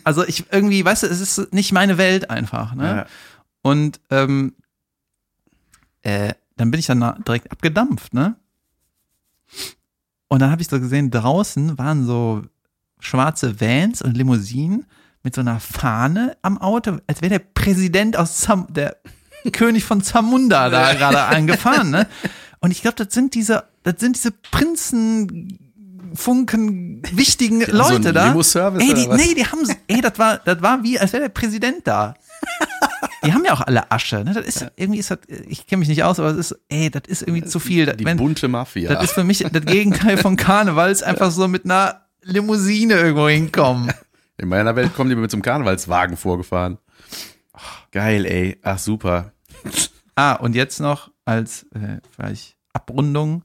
[0.02, 2.84] Also ich irgendwie, weißt du, es ist nicht meine Welt einfach, ne?
[2.84, 3.06] Ja.
[3.62, 4.54] Und ähm,
[6.02, 8.34] äh, dann bin ich dann direkt abgedampft, ne?
[10.28, 12.42] Und dann habe ich so gesehen, draußen waren so
[12.98, 14.86] schwarze Vans und Limousinen
[15.22, 18.96] mit so einer Fahne am Auto, als wäre der Präsident aus Zam der
[19.52, 22.06] König von Zamunda da gerade angefahren, ne?
[22.60, 25.58] Und ich glaube, das sind diese, das sind diese Prinzen
[26.14, 28.28] Funken wichtigen so Leute da.
[28.28, 31.24] Limo-Service Ey, oder die, nee, die haben, ey, das war, das war wie, als wäre
[31.24, 32.14] der Präsident da.
[33.26, 34.32] Die haben ja auch alle Asche, ne?
[34.32, 37.02] Das ist, irgendwie ist das, ich kenne mich nicht aus, aber es ist, ey, das
[37.06, 37.86] ist irgendwie zu viel.
[37.86, 38.92] Das, Die wenn, bunte Mafia.
[38.92, 43.28] das ist für mich das Gegenteil von Karneval, ist einfach so mit einer Limousine irgendwo
[43.28, 43.92] hinkommen.
[44.38, 46.78] In meiner Welt kommen die mit so einem Karnevalswagen vorgefahren.
[47.90, 48.58] Geil, ey.
[48.62, 49.32] Ach, super.
[50.14, 53.42] Ah, und jetzt noch als äh, vielleicht Abrundung.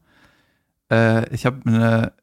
[0.92, 2.14] Äh, ich habe eine,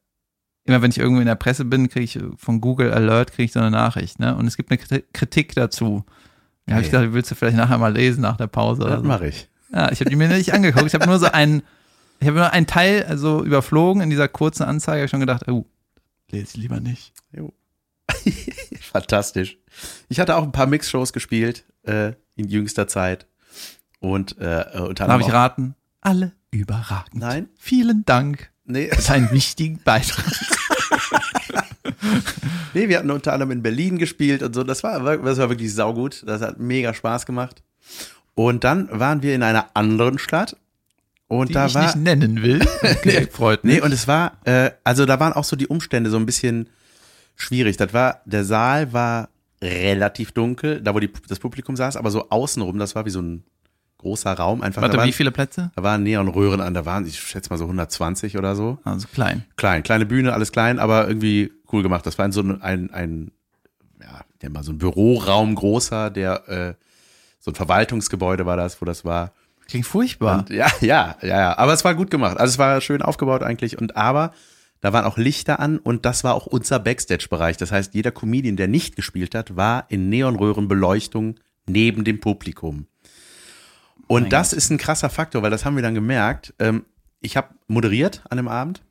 [0.65, 3.51] immer wenn ich irgendwo in der Presse bin, kriege ich von Google Alert kriege ich
[3.53, 4.35] so eine Nachricht, ne?
[4.35, 6.05] Und es gibt eine Kriti- Kritik dazu.
[6.69, 9.05] Da habe ich gedacht, willst du vielleicht nachher mal lesen nach der Pause Das so.
[9.05, 9.49] mache ich.
[9.73, 10.85] Ja, ich habe die mir nicht angeguckt.
[10.87, 11.61] Ich habe nur so einen,
[12.19, 15.05] ich habe nur einen Teil also überflogen in dieser kurzen Anzeige.
[15.05, 15.65] Ich schon gedacht, oh,
[16.31, 17.13] lese ich lieber nicht.
[17.31, 17.53] Jo.
[18.81, 19.57] Fantastisch.
[20.07, 23.27] Ich hatte auch ein paar Mix-Shows gespielt äh, in jüngster Zeit.
[23.99, 25.21] Und äh, äh, unter Darf anderem.
[25.21, 25.75] ich auch- raten?
[26.01, 27.15] Alle überragend.
[27.15, 27.49] Nein?
[27.57, 28.51] Vielen Dank.
[28.65, 30.25] Nee, Das ist ein wichtiger Beitrag.
[32.73, 34.63] nee, wir hatten unter anderem in Berlin gespielt und so.
[34.63, 36.23] Das war, das war wirklich saugut.
[36.25, 37.61] Das hat mega Spaß gemacht.
[38.35, 40.55] Und dann waren wir in einer anderen Stadt.
[41.27, 41.83] Und die da ich war.
[41.83, 42.59] nicht nennen will.
[42.81, 43.75] Okay, freut mich.
[43.75, 46.69] Nee, und es war, äh, also da waren auch so die Umstände so ein bisschen
[47.35, 47.77] schwierig.
[47.77, 49.29] Das war, der Saal war
[49.61, 53.21] relativ dunkel, da wo die, das Publikum saß, aber so außenrum, das war wie so
[53.21, 53.43] ein
[53.99, 54.61] großer Raum.
[54.61, 55.71] Einfach, Warte, waren, wie viele Plätze?
[55.75, 58.79] da waren Neonröhren an, da waren, ich schätze mal so 120 oder so.
[58.83, 59.45] Also klein.
[59.55, 62.05] Klein, kleine Bühne, alles klein, aber irgendwie cool gemacht.
[62.05, 63.31] Das war in so ein, ein, ein
[64.01, 66.73] ja, nenn mal so ein Büroraum großer, der, äh,
[67.39, 69.33] so ein Verwaltungsgebäude war das, wo das war.
[69.67, 70.39] Klingt furchtbar.
[70.39, 71.57] Und, ja, ja, ja, ja.
[71.57, 72.37] Aber es war gut gemacht.
[72.37, 73.77] Also es war schön aufgebaut eigentlich.
[73.77, 74.33] Und aber
[74.81, 77.57] da waren auch Lichter an und das war auch unser Backstage-Bereich.
[77.57, 81.35] Das heißt, jeder Comedian, der nicht gespielt hat, war in Neonröhrenbeleuchtung
[81.67, 82.87] neben dem Publikum.
[84.09, 86.55] Und Mein das ist ein krasser Faktor, weil das haben wir dann gemerkt.
[86.57, 86.83] Ähm,
[87.21, 88.81] ich habe moderiert an dem Abend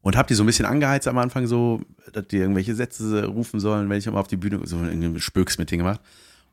[0.00, 3.60] und habe die so ein bisschen angeheizt am Anfang so, dass die irgendwelche Sätze rufen
[3.60, 6.00] sollen, wenn ich mal auf die Bühne so ein Spöks mit denen gemacht.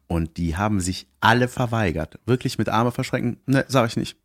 [0.08, 2.20] Und die haben sich alle verweigert.
[2.26, 3.38] Wirklich mit Arme verschränken.
[3.46, 4.18] Ne, sag ich nicht.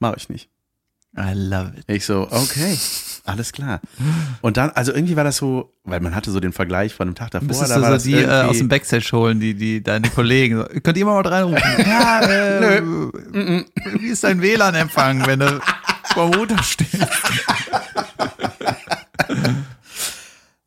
[0.00, 0.50] Mach ich nicht.
[1.16, 1.84] I love it.
[1.86, 2.76] Ich so, okay,
[3.24, 3.80] alles klar.
[4.40, 7.14] Und dann, also irgendwie war das so, weil man hatte so den Vergleich von dem
[7.14, 7.46] Tag davor.
[7.46, 10.56] Müsstest da war so das die äh, aus dem Backstage holen, die, die deine Kollegen.
[10.56, 11.62] So, Könnt ihr mal was reinrufen?
[11.86, 12.82] ja, äh,
[14.00, 15.60] wie ist dein WLAN-Empfang, wenn du
[16.12, 16.98] vor dem Router stehst?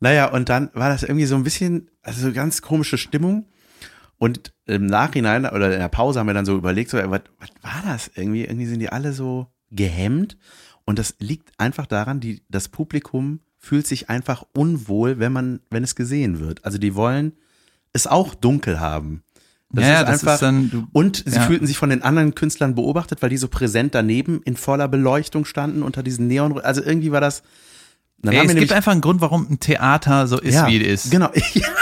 [0.00, 3.46] Naja, und dann war das irgendwie so ein bisschen, also so ganz komische Stimmung.
[4.16, 7.50] Und im Nachhinein oder in der Pause haben wir dann so überlegt, so, was, was
[7.62, 8.44] war das irgendwie?
[8.44, 10.36] Irgendwie sind die alle so gehemmt.
[10.84, 15.84] Und das liegt einfach daran, die, das Publikum fühlt sich einfach unwohl, wenn man, wenn
[15.84, 16.64] es gesehen wird.
[16.64, 17.32] Also die wollen
[17.92, 19.22] es auch dunkel haben.
[19.70, 21.42] Das ja, ja, ist das einfach, ist dann, du, und sie ja.
[21.42, 25.44] fühlten sich von den anderen Künstlern beobachtet, weil die so präsent daneben in voller Beleuchtung
[25.44, 26.58] standen unter diesen Neon.
[26.60, 27.42] Also irgendwie war das.
[28.20, 30.84] Dann haben es wir gibt nämlich- einfach einen Grund, warum ein Theater so ist, wie
[30.84, 31.10] es ist.
[31.12, 31.30] Genau.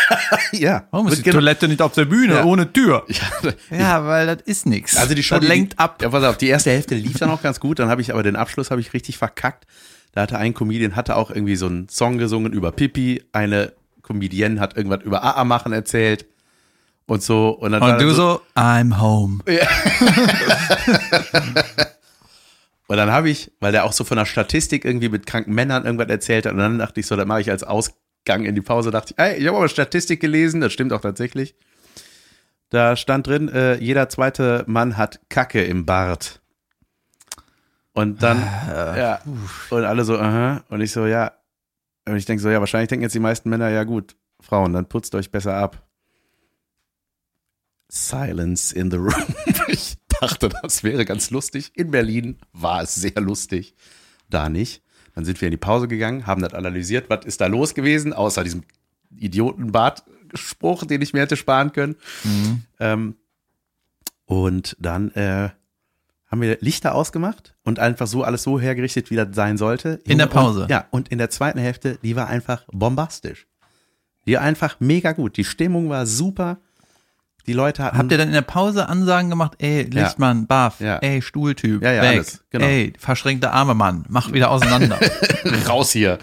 [0.53, 0.85] ja.
[0.90, 2.44] Warum ist die genau- Toilette nicht auf der Bühne, Ja.
[2.44, 3.07] ohne Tür?
[3.70, 4.96] Ja, Ja, weil das ist nichts.
[4.99, 6.03] Also die Show das lenkt ab.
[6.03, 8.22] Ja, pass auf, die erste Hälfte lief dann auch ganz gut, dann habe ich aber
[8.22, 9.66] den Abschluss habe ich richtig verkackt.
[10.12, 13.72] Da hatte ein Comedian hatte auch irgendwie so einen Song gesungen über Pipi, eine
[14.03, 16.27] Comedienne hat irgendwas über AA machen erzählt
[17.07, 19.40] und so und dann war Und du so, I'm home.
[22.88, 25.85] Und dann habe ich, weil der auch so von der Statistik irgendwie mit kranken Männern
[25.85, 28.61] irgendwas erzählt hat, und dann dachte ich so, das mache ich als Ausgang in die
[28.61, 31.57] Pause, dachte ich, ey, ich habe aber Statistik gelesen, das stimmt auch tatsächlich.
[32.70, 36.40] Da stand drin, äh, jeder zweite Mann hat Kacke im Bart.
[37.92, 39.20] Und dann, ja,
[39.70, 41.33] und alle so, aha, und ich so, ja,
[42.07, 44.87] und ich denke so, ja, wahrscheinlich denken jetzt die meisten Männer, ja gut, Frauen, dann
[44.87, 45.83] putzt euch besser ab.
[47.88, 49.35] Silence in the room.
[50.20, 51.72] Ich dachte, das wäre ganz lustig.
[51.74, 53.74] In Berlin war es sehr lustig.
[54.29, 54.83] Da nicht.
[55.14, 58.12] Dann sind wir in die Pause gegangen, haben das analysiert, was ist da los gewesen,
[58.12, 58.64] außer diesem
[59.16, 61.96] Idioten-Bart-Spruch, den ich mir hätte sparen können.
[62.81, 63.16] Ähm,
[64.26, 65.50] und dann äh,
[66.29, 70.00] haben wir Lichter ausgemacht und einfach so alles so hergerichtet, wie das sein sollte.
[70.05, 70.62] In der Pause?
[70.62, 73.46] Und, ja, und in der zweiten Hälfte, die war einfach bombastisch.
[74.26, 75.37] Die war einfach mega gut.
[75.37, 76.59] Die Stimmung war super.
[77.46, 77.96] Die Leute hatten.
[77.98, 80.96] Habt ihr dann in der Pause Ansagen gemacht, ey, Lichtmann, Baff, Ja.
[80.98, 82.66] ey, Stuhltyp, Ja, ja, weg, alles, genau.
[82.66, 84.98] ey, verschränkte Arme, Mann, mach wieder auseinander.
[85.68, 86.18] raus hier?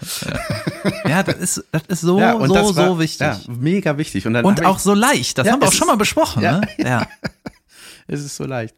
[1.08, 3.22] ja, das ist, das ist so, ja, so, war, so wichtig.
[3.22, 4.28] Ja, mega wichtig.
[4.28, 6.60] Und, dann Und auch so leicht, das Ja, haben wir auch schon mal besprochen, ja.
[6.60, 6.68] ne?
[6.78, 7.08] Ja.
[8.08, 8.76] Es ist so leicht.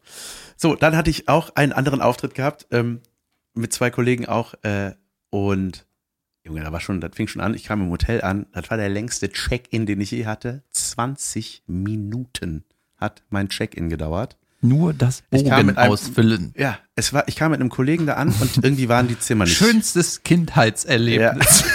[0.56, 3.00] So, dann hatte ich auch einen anderen Auftritt gehabt, ähm,
[3.54, 4.92] mit zwei Kollegen auch, äh,
[5.30, 5.84] und
[6.46, 8.76] Junge, da war schon, das fing schon an, ich kam im Hotel an, das war
[8.76, 10.62] der längste Check-in, den ich je hatte.
[10.70, 12.64] 20 Minuten
[12.96, 14.36] hat mein Check-in gedauert.
[14.62, 16.54] Nur das Ich kam Bogen mit einem- ausfüllen.
[16.56, 19.44] Ja, es war, ich kam mit einem Kollegen da an und irgendwie waren die Zimmer
[19.44, 19.56] nicht.
[19.56, 21.64] Schönstes Kindheitserlebnis.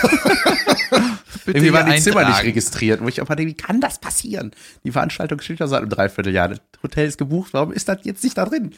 [1.46, 2.48] Bitte Irgendwie waren die hier Zimmer nicht eintragen.
[2.48, 3.02] registriert.
[3.02, 4.52] Wo ich denke, wie kann das passieren?
[4.84, 6.50] Die Veranstaltung steht ja seit einem Dreivierteljahr.
[6.50, 7.54] Das Hotel ist gebucht.
[7.54, 8.72] Warum ist das jetzt nicht da drin?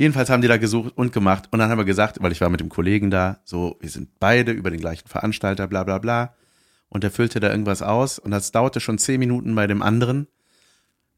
[0.00, 1.48] Jedenfalls haben die da gesucht und gemacht.
[1.50, 4.18] Und dann haben wir gesagt, weil ich war mit dem Kollegen da, so, wir sind
[4.18, 6.32] beide über den gleichen Veranstalter, bla, bla, bla.
[6.88, 8.18] Und der füllte da irgendwas aus.
[8.18, 10.26] Und das dauerte schon zehn Minuten bei dem anderen.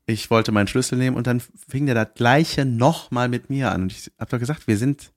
[0.04, 3.82] Ich wollte meinen Schlüssel nehmen und dann fing der das Gleiche nochmal mit mir an.
[3.82, 5.12] Und ich hab doch gesagt, wir sind,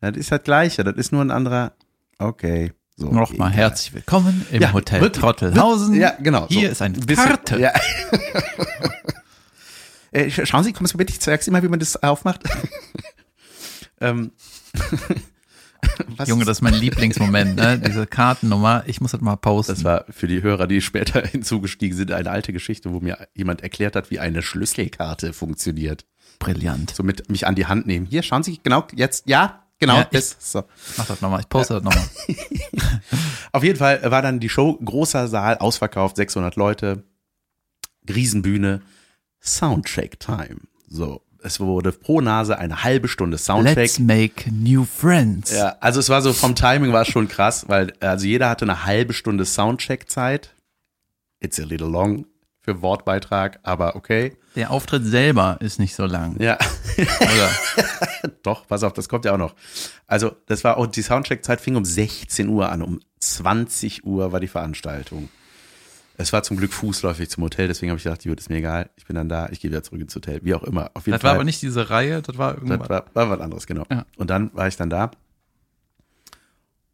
[0.00, 0.84] das ist das Gleiche.
[0.84, 1.72] Das ist nur ein anderer,
[2.20, 2.70] okay.
[2.96, 5.94] So, Nochmal herzlich willkommen im Ja, Hotel Trottelhausen.
[5.96, 6.46] Ja, genau.
[6.48, 6.72] Hier so.
[6.74, 7.58] ist eine Ein bisschen- Karte.
[7.58, 7.72] Ja.
[10.12, 12.42] äh, sch- schauen Sie, kommen Sie bitte, ich zeig's Ihnen mal, wie man das aufmacht.
[14.00, 14.32] ähm,
[16.16, 17.78] was, Junge, das ist mein Lieblingsmoment, ne?
[17.78, 18.84] Diese Kartennummer.
[18.86, 19.72] Ich muss das mal posten.
[19.74, 23.62] das war für die Hörer, die später hinzugestiegen sind, eine alte Geschichte, wo mir jemand
[23.62, 26.04] erklärt hat, wie eine Schlüsselkarte funktioniert.
[26.38, 26.94] brillant.
[26.94, 28.06] So mit mich an die Hand nehmen.
[28.06, 30.36] Hier, schauen Sie, genau, jetzt, ja, genau, Ja, ich- das.
[30.52, 30.64] So.
[30.96, 31.40] Mach das nochmal.
[31.40, 32.04] Ich poste das nochmal.
[33.52, 37.02] Auf jeden Fall war dann die Show, großer Saal, ausverkauft, 600 Leute,
[38.08, 38.82] Riesenbühne,
[39.40, 40.60] Soundcheck-Time.
[40.88, 43.76] So, es wurde pro Nase eine halbe Stunde Soundcheck.
[43.76, 45.52] Let's make new friends.
[45.52, 48.64] Ja, also es war so, vom Timing war es schon krass, weil also jeder hatte
[48.64, 50.54] eine halbe Stunde Soundcheck-Zeit.
[51.40, 52.26] It's a little long
[52.62, 54.36] für Wortbeitrag, aber okay.
[54.54, 56.38] Der Auftritt selber ist nicht so lang.
[56.40, 56.58] Ja,
[58.42, 59.54] doch, pass auf, das kommt ja auch noch.
[60.06, 64.40] Also das war, und die Soundcheck-Zeit fing um 16 Uhr an, um 20 Uhr war
[64.40, 65.30] die Veranstaltung.
[66.20, 68.90] Es war zum Glück fußläufig zum Hotel, deswegen habe ich gedacht, gut, ist mir egal,
[68.96, 70.90] ich bin dann da, ich gehe wieder zurück ins Hotel, wie auch immer.
[70.94, 71.30] Auf jeden Das Fall.
[71.30, 72.88] war aber nicht diese Reihe, das war Das irgendwas.
[72.90, 73.84] war, war was anderes, genau.
[73.90, 74.04] Ja.
[74.16, 75.10] Und dann war ich dann da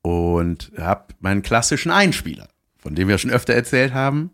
[0.03, 4.31] und habe meinen klassischen Einspieler, von dem wir schon öfter erzählt haben.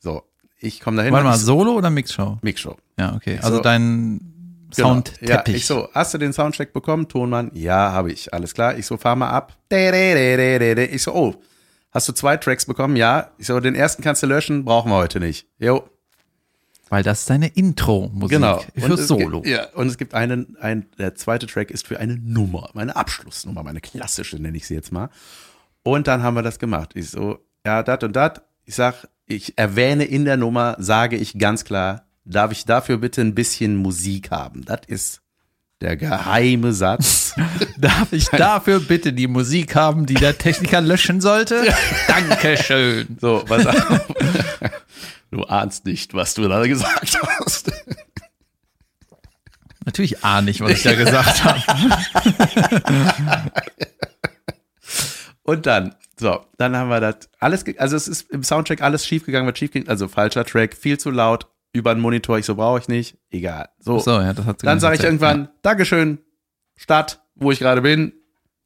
[0.00, 0.22] So,
[0.60, 1.12] ich komme dahin.
[1.12, 2.38] Warte mal, Solo oder Mixshow?
[2.42, 2.76] Mixshow.
[2.98, 3.38] Ja, okay.
[3.42, 4.30] Also so- dein
[4.76, 4.88] Genau.
[4.88, 5.28] Soundteppich.
[5.28, 7.52] Ja, ich so, hast du den Soundcheck bekommen, Tonmann?
[7.54, 8.34] Ja, habe ich.
[8.34, 8.76] Alles klar.
[8.76, 9.56] Ich so, fahr mal ab.
[9.70, 11.34] Ich so, oh,
[11.94, 12.96] hast du zwei Tracks bekommen?
[12.96, 13.30] Ja.
[13.38, 15.46] Ich so, den ersten kannst du löschen, brauchen wir heute nicht.
[15.58, 15.88] Jo,
[16.90, 18.62] Weil das ist deine Intro-Musik Genau.
[18.76, 19.40] für Solo.
[19.40, 22.94] Gibt, ja, und es gibt einen, ein, der zweite Track ist für eine Nummer, meine
[22.96, 25.08] Abschlussnummer, meine klassische nenne ich sie jetzt mal.
[25.82, 26.90] Und dann haben wir das gemacht.
[26.94, 28.42] Ich so, ja, dat und dat.
[28.64, 33.20] Ich sag, ich erwähne in der Nummer, sage ich ganz klar, darf ich dafür bitte
[33.20, 34.64] ein bisschen Musik haben?
[34.64, 35.20] Das ist
[35.84, 37.34] der geheime Satz.
[37.78, 41.62] Darf ich dafür bitte die Musik haben, die der Techniker löschen sollte?
[42.08, 43.18] Dankeschön.
[43.20, 43.66] So, was.
[45.30, 47.72] Du ahnst nicht, was du da gesagt hast.
[49.84, 51.60] Natürlich ahne ich, was ich da gesagt habe.
[55.42, 59.46] Und dann, so, dann haben wir das alles, also es ist im Soundcheck alles schiefgegangen,
[59.46, 62.88] was schiefgegangen, also falscher Track, viel zu laut, über den Monitor, ich so brauche ich
[62.88, 63.68] nicht, egal.
[63.78, 66.18] So, So, ja, das hat dann sage ich irgendwann, Dankeschön,
[66.76, 68.12] Stadt, wo ich gerade bin,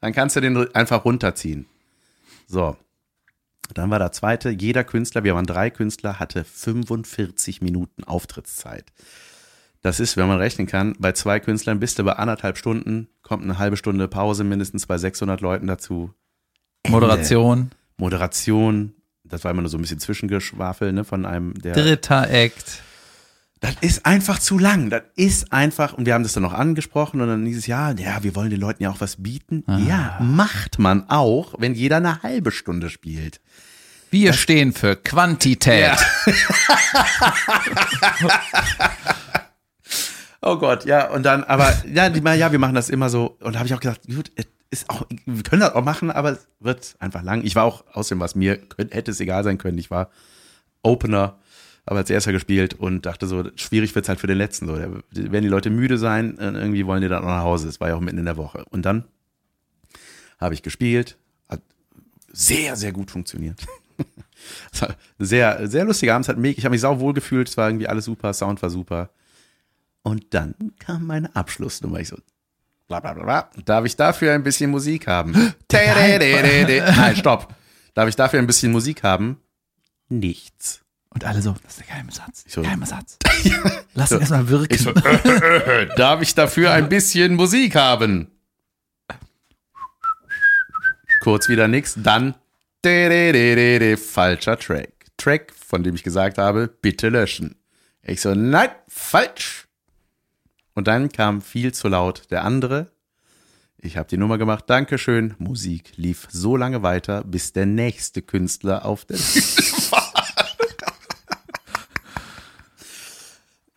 [0.01, 1.67] dann kannst du den einfach runterziehen.
[2.47, 2.77] So,
[3.75, 8.93] dann war der zweite, jeder Künstler, wir waren drei Künstler, hatte 45 Minuten Auftrittszeit.
[9.81, 13.45] Das ist, wenn man rechnen kann, bei zwei Künstlern bist du bei anderthalb Stunden, kommt
[13.45, 16.13] eine halbe Stunde Pause mindestens bei 600 Leuten dazu.
[16.85, 16.93] Ja.
[16.93, 18.95] Moderation, Moderation,
[19.25, 21.75] das war immer nur so ein bisschen Zwischengeschwafel ne, von einem der.
[21.75, 22.83] dritter Act.
[23.61, 24.91] Das ist einfach zu lang.
[24.91, 27.91] Das ist einfach, und wir haben das dann noch angesprochen und dann hieß es, ja,
[27.93, 29.65] ja, wir wollen den Leuten ja auch was bieten.
[29.87, 33.41] Ja, macht man auch, wenn jeder eine halbe Stunde spielt.
[34.11, 35.99] Wir stehen für Quantität.
[40.41, 43.37] Oh Gott, ja, und dann, aber, ja, ja, wir machen das immer so.
[43.41, 44.31] Und da habe ich auch gesagt, gut,
[44.71, 47.43] ist auch, wir können das auch machen, aber es wird einfach lang.
[47.45, 50.11] Ich war auch, außerdem was mir, hätte es egal sein können, ich war
[50.83, 51.39] Opener,
[51.89, 54.67] aber als erster gespielt und dachte so, schwierig wird's halt für den letzten.
[54.67, 57.69] So, da werden die Leute müde sein, und irgendwie wollen die dann auch nach Hause.
[57.69, 58.67] Es war ja auch mitten in der Woche.
[58.67, 59.05] Und dann
[60.39, 61.17] habe ich gespielt,
[61.49, 61.63] hat
[62.31, 63.67] sehr, sehr gut funktioniert.
[64.73, 64.87] Es
[65.19, 66.25] sehr, sehr lustiger Abend.
[66.25, 67.49] es Hat mega, ich habe mich sau wohl gefühlt.
[67.49, 69.11] Es war irgendwie alles super, Sound war super.
[70.03, 71.99] Und dann kam meine Abschlussnummer.
[71.99, 72.17] Ich so,
[72.87, 73.51] bla bla bla bla.
[73.65, 75.55] Darf ich dafür ein bisschen Musik haben?
[76.97, 77.53] Nein, stopp.
[77.95, 79.39] Darf ich dafür ein bisschen Musik haben?
[80.09, 80.85] Nichts.
[81.19, 82.45] Und alle so, das ist der geheime Satz.
[82.47, 83.19] so- Geheimer Satz.
[83.95, 84.73] Lass ihn erstmal wirken.
[84.75, 88.29] Ich so, äh, äh, darf ich dafür ein bisschen Musik haben?
[91.21, 92.37] Kurz wieder nix, dann
[92.85, 94.93] falscher Track.
[95.17, 97.57] Track, von dem ich gesagt habe, bitte löschen.
[98.03, 99.67] Ich so, nein, falsch.
[100.75, 102.93] Und dann kam viel zu laut der andere.
[103.77, 105.35] Ich habe die Nummer gemacht, Dankeschön.
[105.39, 109.98] Musik lief so lange weiter, bis der nächste Künstler auf der Bühne war.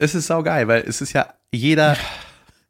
[0.01, 1.95] Es ist saugeil, weil es ist ja jeder,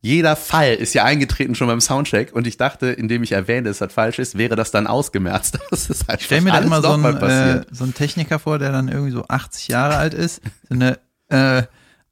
[0.01, 3.77] jeder Fall ist ja eingetreten schon beim Soundcheck und ich dachte, indem ich erwähne, dass
[3.77, 5.57] das falsch ist, wäre das dann ausgemerzt.
[5.71, 8.73] Das ist Ich stell mir da immer so einen, äh, so einen Techniker vor, der
[8.73, 11.63] dann irgendwie so 80 Jahre alt ist, so eine äh,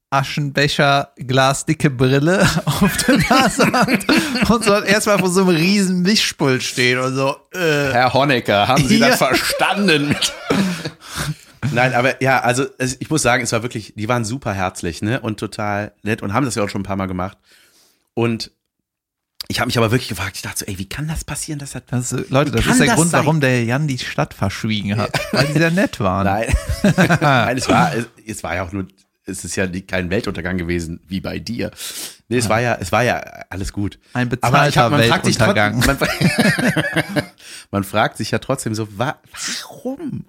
[0.09, 6.63] Aschenbecher glasdicke Brille auf der Nase hat und so erstmal vor so einem riesen Mischpult
[6.63, 10.15] steht und so äh, Herr Honecker, haben Sie das verstanden?
[11.71, 12.65] Nein, aber ja, also
[12.99, 15.19] ich muss sagen, es war wirklich, die waren super herzlich, ne?
[15.19, 17.37] Und total nett und haben das ja auch schon ein paar Mal gemacht.
[18.13, 18.51] Und
[19.47, 21.71] ich habe mich aber wirklich gefragt, ich dachte so, ey, wie kann das passieren, dass
[21.71, 23.21] das das, ist- Leute, das ist der das Grund, sein?
[23.21, 26.25] warum der Jan die Stadt verschwiegen hat, weil die sehr nett waren.
[26.25, 26.53] Nein.
[27.21, 28.87] Nein, es war, es, es war ja auch nur,
[29.25, 31.71] es ist ja kein Weltuntergang gewesen, wie bei dir.
[32.27, 33.17] Nee, es war ja, es war ja
[33.49, 33.97] alles gut.
[34.13, 35.81] Ein ich hab, bezahlter man fragt sich Weltuntergang.
[35.81, 36.29] trotzdem,
[37.15, 37.23] man,
[37.71, 39.17] man fragt sich ja trotzdem so, wa,
[39.71, 40.25] warum?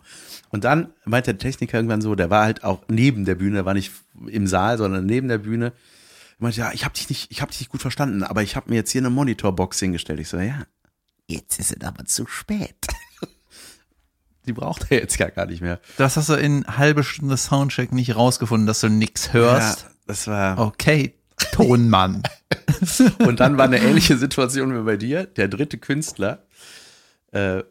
[0.51, 3.65] Und dann meinte der Techniker irgendwann so, der war halt auch neben der Bühne, der
[3.65, 3.93] war nicht
[4.27, 5.67] im Saal, sondern neben der Bühne.
[5.67, 5.73] Er
[6.39, 8.69] meinte, ja, ich habe dich nicht, ich habe dich nicht gut verstanden, aber ich habe
[8.71, 10.19] mir jetzt hier eine Monitorbox hingestellt.
[10.21, 10.67] Ich so, ja,
[11.29, 12.75] jetzt ist es aber zu spät.
[14.47, 15.81] Die braucht er jetzt ja gar nicht mehr.
[15.99, 19.83] Das hast du in halbe Stunde Soundcheck nicht rausgefunden, dass du nix hörst.
[19.83, 20.59] Ja, das war.
[20.59, 21.15] Okay,
[21.53, 22.23] Tonmann.
[23.19, 25.27] Und dann war eine ähnliche Situation wie bei dir.
[25.27, 26.45] Der dritte Künstler,
[27.33, 27.63] äh,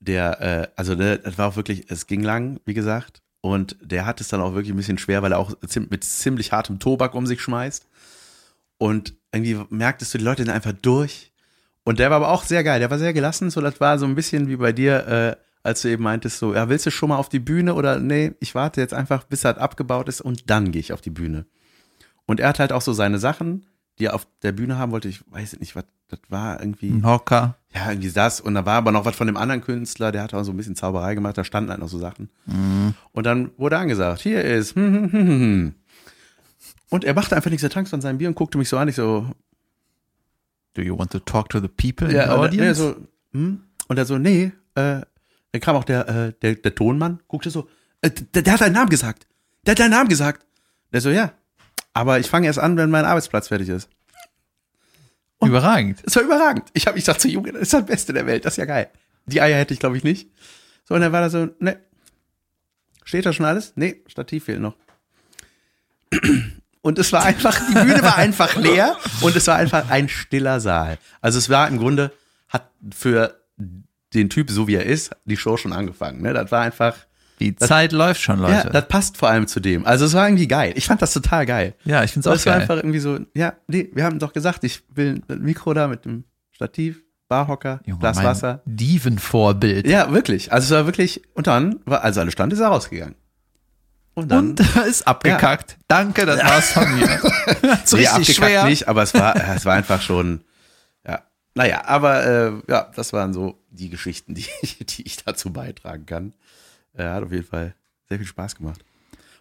[0.00, 3.22] der, äh, also der, das war auch wirklich, es ging lang, wie gesagt.
[3.40, 5.54] Und der hat es dann auch wirklich ein bisschen schwer, weil er auch
[5.90, 7.86] mit ziemlich hartem Tobak um sich schmeißt.
[8.78, 11.32] Und irgendwie merktest du, die Leute sind einfach durch.
[11.84, 12.80] Und der war aber auch sehr geil.
[12.80, 13.50] Der war sehr gelassen.
[13.50, 16.54] So, das war so ein bisschen wie bei dir, äh, als du eben meintest, so,
[16.54, 19.42] ja, willst du schon mal auf die Bühne oder nee, ich warte jetzt einfach, bis
[19.42, 21.46] das abgebaut ist und dann gehe ich auf die Bühne.
[22.26, 23.66] Und er hat halt auch so seine Sachen,
[23.98, 25.08] die er auf der Bühne haben wollte.
[25.08, 26.90] Ich weiß nicht, was das war irgendwie.
[26.90, 27.56] Ein Hocker.
[27.74, 28.40] Ja, irgendwie das.
[28.40, 30.56] Und da war aber noch was von dem anderen Künstler, der hat auch so ein
[30.56, 32.30] bisschen Zauberei gemacht, da standen halt noch so Sachen.
[33.12, 34.74] Und dann wurde angesagt, hier ist.
[34.74, 35.74] hm, hm, hm, hm, hm.
[36.90, 38.88] Und er machte einfach nichts, er trank von seinem Bier und guckte mich so an,
[38.88, 39.26] ich so,
[40.74, 42.80] Do you want to talk to the people in the ja, und, er- audience?
[42.80, 42.96] so,
[43.32, 43.62] hm?
[43.88, 45.00] und er so, nee, äh,
[45.52, 47.68] dann kam auch der, äh, der, der Tonmann, guckte so,
[48.00, 49.26] äh, der, der hat deinen Namen gesagt.
[49.66, 50.46] Der hat deinen Namen gesagt.
[50.92, 51.32] Der so, ja.
[51.98, 53.88] Aber ich fange erst an, wenn mein Arbeitsplatz fertig ist.
[55.42, 56.00] Überragend.
[56.04, 56.68] Es war überragend.
[56.72, 58.66] Ich habe ich dachte so, Junge, das ist das Beste der Welt, das ist ja
[58.66, 58.88] geil.
[59.26, 60.30] Die Eier hätte ich, glaube ich, nicht.
[60.84, 61.80] So, und dann war da so, ne.
[63.02, 63.72] Steht da schon alles?
[63.74, 64.76] Nee, Stativ fehlt noch.
[66.82, 70.60] Und es war einfach, die Bühne war einfach leer und es war einfach ein stiller
[70.60, 70.98] Saal.
[71.20, 72.12] Also es war im Grunde,
[72.48, 73.42] hat für
[74.14, 76.22] den Typ, so wie er ist, die Show schon angefangen.
[76.22, 76.32] Ne?
[76.32, 76.94] Das war einfach,
[77.40, 78.70] Die Zeit läuft schon, ja, Leute.
[78.70, 79.86] das passt vor allem zu dem.
[79.86, 80.72] Also es war irgendwie geil.
[80.76, 81.74] Ich fand das total geil.
[81.84, 82.62] Ja, ich find's auch es war geil.
[82.62, 86.04] einfach irgendwie so, ja, nee, wir haben doch gesagt, ich will ein Mikro da mit
[86.04, 88.62] dem Stativ, Barhocker, Junge, Glas Wasser.
[88.64, 89.86] Diven-Vorbild.
[89.86, 90.52] Ja, wirklich.
[90.52, 93.14] Also es war wirklich, und dann, war, als alle stand, ist er rausgegangen.
[94.14, 94.50] Und dann.
[94.50, 95.76] Und ist abgekackt.
[95.86, 97.06] Danke, das war's von mir.
[97.84, 98.64] so nee, abgekackt schwer.
[98.64, 100.42] nicht, aber es war, äh, es war einfach schon,
[101.06, 101.22] ja.
[101.54, 104.46] Naja, aber äh, ja, das waren so die Geschichten, die,
[104.80, 106.32] die ich dazu beitragen kann.
[106.98, 107.74] Äh, hat auf jeden Fall
[108.08, 108.84] sehr viel Spaß gemacht.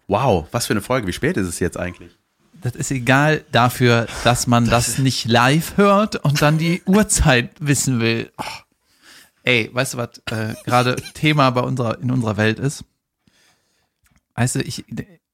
[0.08, 1.08] Wow, was für eine Folge.
[1.08, 2.16] Wie spät ist es jetzt eigentlich?
[2.62, 8.00] Das ist egal dafür, dass man das, nicht live hört und dann die Uhrzeit wissen
[8.00, 8.32] will.
[8.38, 8.44] Oh.
[9.44, 12.84] Ey, weißt du, was äh, gerade Thema bei unserer, in unserer Welt ist?
[14.36, 14.86] Weißt du, ich,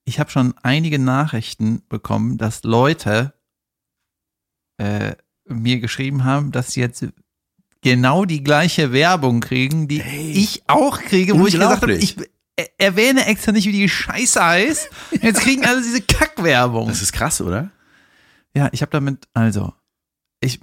[0.05, 3.33] ich habe schon einige Nachrichten bekommen, dass Leute
[4.77, 7.05] äh, mir geschrieben haben, dass sie jetzt
[7.84, 10.32] genau die gleiche Werbung kriegen, die Ey.
[10.32, 12.15] ich auch kriege, wo ich gesagt habe, ich
[12.56, 14.89] er- erwähne extra nicht, wie die Scheiße heißt.
[15.22, 16.88] Jetzt kriegen alle diese Kackwerbung.
[16.88, 17.69] Das ist krass, oder?
[18.56, 19.74] Ja, ich habe damit, also,
[20.39, 20.60] ich,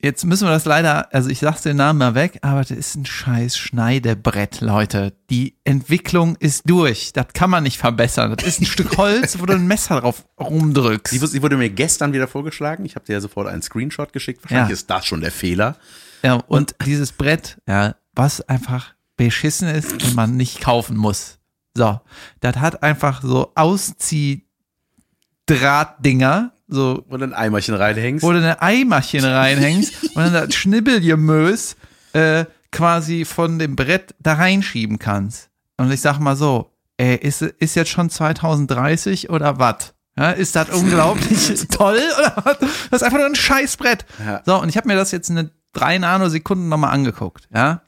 [0.00, 2.94] jetzt müssen wir das leider, also ich sag's den Namen mal weg, aber das ist
[2.94, 5.12] ein scheiß Schneidebrett, Leute.
[5.28, 7.12] Die Entwicklung ist durch.
[7.12, 8.34] Das kann man nicht verbessern.
[8.34, 11.12] Das ist ein Stück Holz, wo du ein Messer drauf rumdrückst.
[11.12, 12.86] Sie, sie wurde mir gestern wieder vorgeschlagen.
[12.86, 14.42] Ich habe dir ja sofort einen Screenshot geschickt.
[14.44, 14.72] Wahrscheinlich Ja.
[14.74, 15.76] ist das schon der Fehler.
[16.24, 21.38] Ja, und dieses Brett, ja, was einfach beschissen ist und man nicht kaufen muss.
[21.76, 22.00] So,
[22.40, 28.22] das hat einfach so Ausziehdrahtdinger, so Wo du ein Eimerchen reinhängst.
[28.24, 31.76] wo du eine Eimerchen reinhängst und dann das Schnibbelgemös
[32.12, 35.50] äh, quasi von dem Brett da reinschieben kannst.
[35.76, 39.94] Und ich sag mal so, ey, ist, ist jetzt schon 2030 oder was?
[40.16, 42.58] Ja, ist das unglaublich toll oder was?
[42.90, 44.06] Das ist einfach nur ein Scheißbrett.
[44.24, 44.42] Ja.
[44.46, 47.82] So, und ich habe mir das jetzt eine drei Nanosekunden nochmal angeguckt, ja.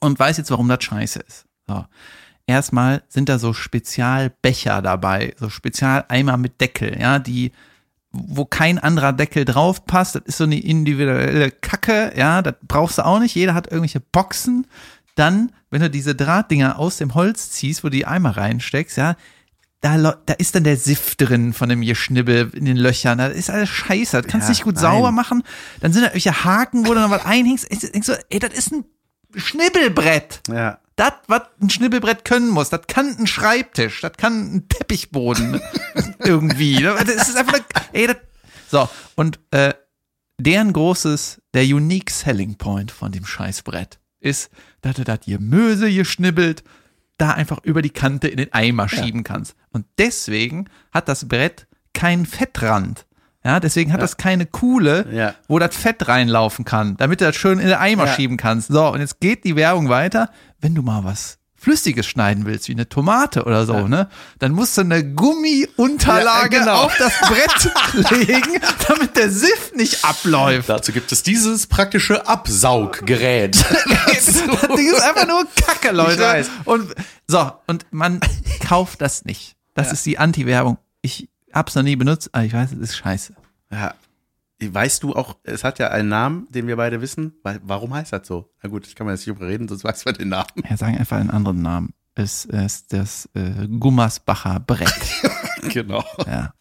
[0.00, 1.44] Und weiß jetzt, warum das scheiße ist.
[1.66, 1.84] So.
[2.46, 7.52] Erstmal sind da so Spezialbecher dabei, so Spezialeimer mit Deckel, ja, die
[8.12, 10.16] wo kein anderer Deckel drauf passt.
[10.16, 13.34] Das ist so eine individuelle Kacke, ja, das brauchst du auch nicht.
[13.34, 14.66] Jeder hat irgendwelche Boxen.
[15.14, 19.16] Dann, wenn du diese Drahtdinger aus dem Holz ziehst, wo du die Eimer reinsteckst, ja,
[19.80, 23.18] da, da ist dann der Siff drin von dem Geschnibbel in den Löchern.
[23.18, 24.20] Das ist alles scheiße.
[24.20, 24.82] Das kannst du Ja, nicht gut nein.
[24.82, 25.42] sauber machen.
[25.80, 27.66] Dann sind da irgendwelche Haken, wo du noch was einhängst.
[27.70, 28.84] Ich denk so, ey, das ist ein
[29.34, 30.40] Schnibbelbrett.
[30.48, 30.78] Ja.
[30.96, 35.60] Das, was ein Schnibbelbrett können muss, das kann ein Schreibtisch, das kann ein Teppichboden
[36.18, 36.82] irgendwie.
[36.82, 37.60] Das ist einfach,
[37.92, 38.16] ey, das,
[38.70, 39.72] so und äh,
[40.38, 44.50] deren großes, der unique selling point von dem Scheißbrett ist,
[44.82, 46.62] dass du das Gemüse geschnibbelt,
[47.20, 49.54] da einfach über die Kante in den Eimer schieben kannst.
[49.72, 53.06] Und deswegen hat das Brett keinen Fettrand.
[53.44, 55.34] Ja, deswegen hat das keine Kuhle, Ja.
[55.48, 58.12] wo das Fett reinlaufen kann, damit du das schön in den Eimer Ja.
[58.14, 58.68] schieben kannst.
[58.68, 60.30] So, und jetzt geht die Werbung weiter.
[60.60, 64.08] Wenn du mal was Flüssiges schneiden willst, wie eine Tomate oder so, ne,
[64.38, 66.82] dann musst du eine Gummiunterlage Ja, genau.
[66.84, 70.70] auf das Brett legen, damit der Siff nicht abläuft.
[70.70, 73.62] Dazu gibt es dieses praktische Absauggerät.
[74.06, 74.26] Das
[74.76, 76.46] Ding ist einfach nur Kacke, Leute.
[76.64, 76.94] Und
[77.26, 78.20] so, und man
[78.66, 79.54] kauft das nicht.
[79.74, 80.78] Das ist die Anti-Werbung.
[81.00, 83.34] Ich hab's noch nie benutzt, aber ich weiß, es ist scheiße.
[83.72, 83.94] ja.
[84.62, 87.34] Weißt du auch, es hat ja einen Namen, den wir beide wissen.
[87.42, 88.50] Weil- Warum heißt das so?
[88.62, 90.48] Na gut, ich kann mal jetzt nicht überreden, sonst weiß man den Namen.
[90.68, 91.94] Ja, sagen einfach einen anderen Namen.
[92.14, 94.92] Es ist das äh, Gummersbacher Brett.
[95.72, 96.02] Genau.
[96.26, 96.54] Ja.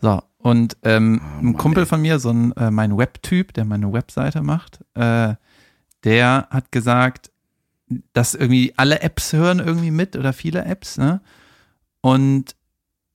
[0.00, 1.86] So, und ähm, Oh, ein Mann, Kumpel ey.
[1.86, 5.34] von mir, so ein äh, mein Webtyp, der meine Webseite macht, äh,
[6.02, 7.30] der hat gesagt,
[8.14, 11.20] dass irgendwie alle Apps hören irgendwie mit oder viele Apps, ne?
[12.00, 12.56] Und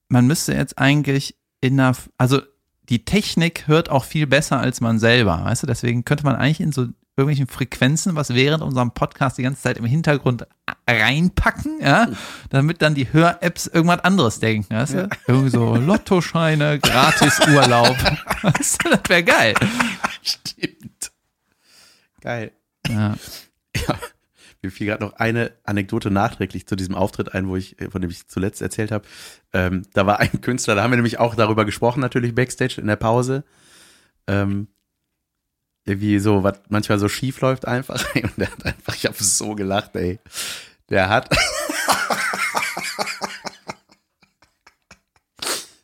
[0.08, 2.42] man müsste jetzt eigentlich in einer, also
[2.90, 5.68] die Technik hört auch viel besser als man selber, weißt du?
[5.68, 9.78] Deswegen könnte man eigentlich in so irgendwelchen Frequenzen, was während unserem Podcast die ganze Zeit
[9.78, 10.48] im Hintergrund
[10.90, 12.08] reinpacken, ja,
[12.50, 15.10] damit dann die Hör-Apps irgendwas anderes denken, weißt du?
[15.28, 17.98] Irgendwie so Lottoscheine, gratis Urlaub.
[18.42, 19.54] Weißt du, das wäre geil.
[20.24, 21.12] Stimmt.
[22.22, 22.52] Geil.
[22.88, 23.16] Ja.
[23.76, 23.96] Ja,
[24.64, 28.02] mir fiel gerade noch eine Anekdote nachträglich zu diesem Auftritt ein, wo ich, äh, von
[28.02, 29.08] dem ich zuletzt erzählt habe.
[29.54, 32.88] Ähm, da war ein Künstler, da haben wir nämlich auch darüber gesprochen, natürlich backstage in
[32.88, 33.44] der Pause.
[34.28, 34.68] Ähm,
[35.86, 38.04] irgendwie so, was manchmal so schief läuft einfach.
[38.16, 40.20] Und der hat einfach, ich habe so gelacht, ey.
[40.90, 41.30] Der hat.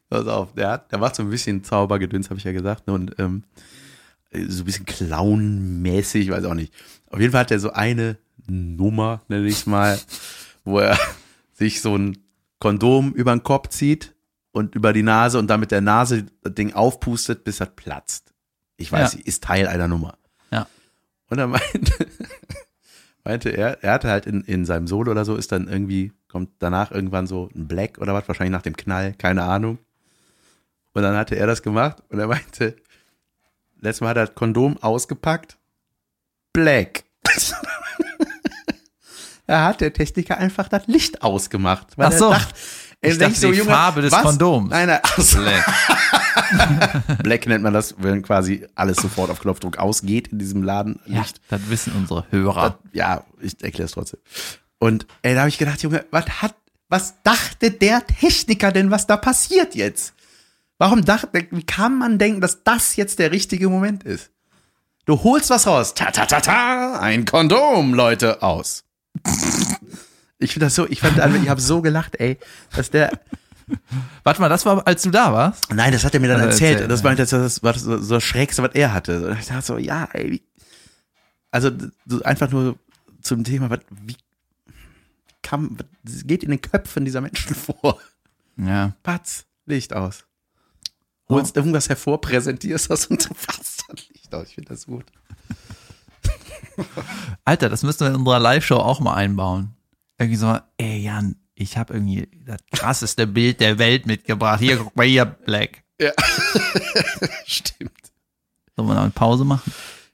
[0.10, 2.94] Pass auf, der hat, der macht so ein bisschen Zaubergedöns, habe ich ja gesagt, ne,
[2.94, 3.44] und ähm,
[4.32, 6.74] so ein bisschen clownmäßig, weiß auch nicht.
[7.08, 8.18] Auf jeden Fall hat er so eine
[8.50, 10.00] Nummer, nenne ich es mal,
[10.64, 10.98] wo er
[11.54, 12.18] sich so ein
[12.60, 14.16] Kondom über den Kopf zieht
[14.52, 18.34] und über die Nase und dann mit der Nase das Ding aufpustet, bis das platzt.
[18.78, 19.20] Ich weiß, Ja.
[19.24, 20.18] ist Teil einer Nummer.
[20.52, 20.68] Ja.
[21.30, 22.08] Und er meinte,
[23.24, 26.50] meinte er, er hatte halt in, in seinem Solo oder so, ist dann irgendwie, kommt
[26.60, 29.78] danach irgendwann so ein Black oder was, wahrscheinlich nach dem Knall, keine Ahnung.
[30.94, 32.76] Und dann hatte er das gemacht und er meinte,
[33.80, 35.58] letztes Mal hat er das Kondom ausgepackt,
[36.54, 37.04] Black.
[39.48, 41.98] Da hat der Techniker einfach das Licht ausgemacht.
[41.98, 42.26] Weil Ach so.
[42.26, 42.56] Er dachte,
[43.02, 44.70] er Ich dachte, die Farbe des Kondoms.
[44.70, 45.40] Nein, nein, also,
[47.24, 51.00] Black nennt man das, wenn quasi alles sofort auf Knopfdruck ausgeht in diesem Laden.
[51.06, 51.42] ja, Licht.
[51.50, 52.80] das wissen unsere Hörer.
[52.94, 54.20] Ja, ich erkläre es trotzdem.
[54.80, 56.56] Und ey, da habe ich gedacht, Junge, was hat,
[56.90, 60.14] was dachte der Techniker denn, was da passiert jetzt?
[60.78, 64.32] Warum dachte, wie kann man denken, dass das jetzt der richtige Moment ist?
[65.06, 65.94] Du holst was raus.
[65.94, 68.84] Ta ta ta ta, ein Kondom, Leute, aus.
[70.40, 72.38] Ich finde das so, ich fand, ich habe so gelacht, ey,
[72.76, 73.12] dass der,
[74.24, 75.74] Warte mal, das war, als du da warst?
[75.74, 76.74] Nein, das hat er mir dann Äh, erzählt.
[76.76, 79.30] erzähl, das war das, das war das so so das Schrägste, was er hatte.
[79.32, 80.42] Und ich dachte so, ja, ey,
[81.52, 81.72] also
[82.06, 82.78] so einfach nur
[83.22, 84.16] zum Thema, was, wie
[85.42, 88.00] kam, was geht in den Köpfen dieser Menschen vor?
[88.56, 88.94] Ja.
[89.04, 90.24] Patz, Licht aus.
[91.28, 94.48] Holst irgendwas hervor, präsentierst das und fasst das Licht aus.
[94.48, 95.06] Ich finde das gut.
[97.46, 99.76] Alter, das müssen wir in unserer Live-Show auch mal einbauen.
[100.18, 104.60] Irgendwie so, ey Jan, ich habe irgendwie das krasseste Bild der Welt mitgebracht.
[104.60, 105.84] Hier, guck mal hier, Black.
[106.00, 106.12] Ja.
[107.46, 107.92] Stimmt.
[108.76, 109.72] Sollen wir noch eine Pause machen?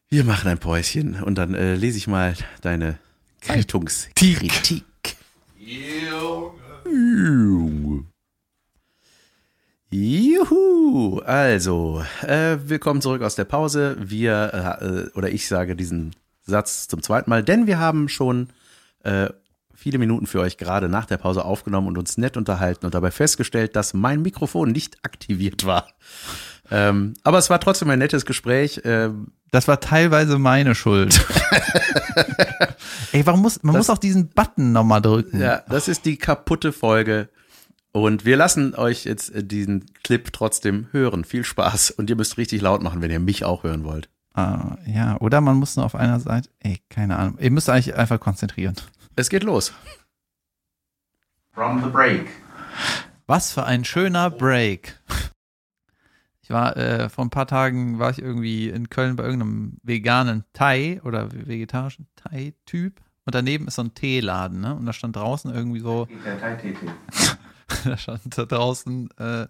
[0.10, 3.00] Wir machen ein Päuschen und dann äh, lese ich mal deine
[3.42, 4.54] Zeitungskritik.
[6.86, 8.06] Junge.
[9.96, 13.96] Juhu, also, äh, willkommen zurück aus der Pause.
[14.00, 16.16] Wir, äh, äh, oder ich sage diesen
[16.46, 18.50] Satz zum zweiten Mal, denn wir haben schon
[19.04, 19.30] äh,
[19.74, 23.12] viele Minuten für euch gerade nach der Pause aufgenommen und uns nett unterhalten und dabei
[23.12, 25.88] festgestellt, dass mein Mikrofon nicht aktiviert war.
[26.72, 28.82] Ähm, aber es war trotzdem ein nettes Gespräch.
[28.86, 31.26] Ähm, Das war teilweise meine Schuld.
[33.12, 35.40] ey, warum muss, man Das- muss auch diesen Button nochmal drücken.
[35.42, 37.30] Ja, das ist die kaputte Folge.
[37.92, 41.26] Und wir lassen euch jetzt äh, diesen Clip trotzdem hören.
[41.26, 41.92] Viel Spaß.
[41.92, 44.10] Und ihr müsst richtig laut machen, wenn ihr mich auch hören wollt.
[44.34, 46.50] Ah, ja, oder man muss nur auf einer Seite.
[46.60, 47.38] Ey, keine Ahnung.
[47.40, 48.76] Ihr müsst euch einfach konzentrieren.
[49.16, 49.74] Es geht los.
[51.52, 52.30] From the break.
[53.28, 55.00] Was für ein schöner Break.
[56.42, 60.44] Ich war äh, vor ein paar Tagen war ich irgendwie in Köln bei irgendeinem veganen
[60.52, 64.76] Thai oder vegetarischen Thai-Typ und daneben ist so ein Teeladen, ne?
[64.76, 66.08] Und da stand draußen irgendwie so.
[66.26, 66.76] Der Thai-Tee.
[67.86, 69.48] da stand da draußen äh,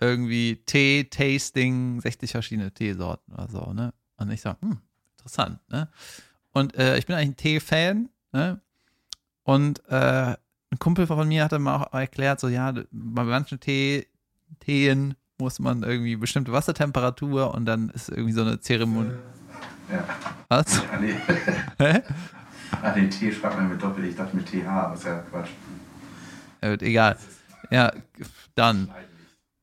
[0.00, 3.92] irgendwie Tee, Tasting, 60 verschiedene Teesorten oder so, ne?
[4.16, 4.78] Und ich so, hm,
[5.16, 5.88] interessant, ne?
[6.52, 8.60] Und äh, ich bin eigentlich ein Tee-Fan, ne?
[9.44, 10.36] Und äh,
[10.70, 14.06] ein Kumpel von mir hat mir auch erklärt, so ja, bei manchen Tee,
[14.60, 19.12] Teen muss man irgendwie bestimmte Wassertemperatur und dann ist irgendwie so eine Zeremonie.
[19.90, 20.04] Ja.
[20.48, 20.82] Was?
[20.92, 21.14] Ah, nee.
[21.78, 22.02] Hä?
[22.82, 24.04] ah, den Tee schreibt man mit Doppel.
[24.04, 25.50] Ich dachte mit TH, aber ist ja Quatsch.
[26.62, 27.16] Ja, egal.
[27.70, 27.92] Ja,
[28.54, 28.90] dann.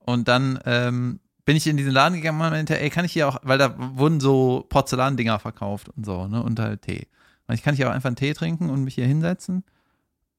[0.05, 3.27] Und dann ähm, bin ich in diesen Laden gegangen und meinte, ey, kann ich hier
[3.27, 7.07] auch, weil da wurden so Porzellandinger verkauft und so, ne, und halt Tee.
[7.47, 9.63] Und ich kann hier auch einfach einen Tee trinken und mich hier hinsetzen,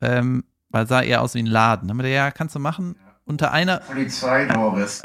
[0.00, 1.88] ähm, weil es sah eher aus wie ein Laden.
[1.88, 2.94] Dann meinte er, ja, kannst du machen,
[3.24, 5.02] unter einer, Polizei, Doris.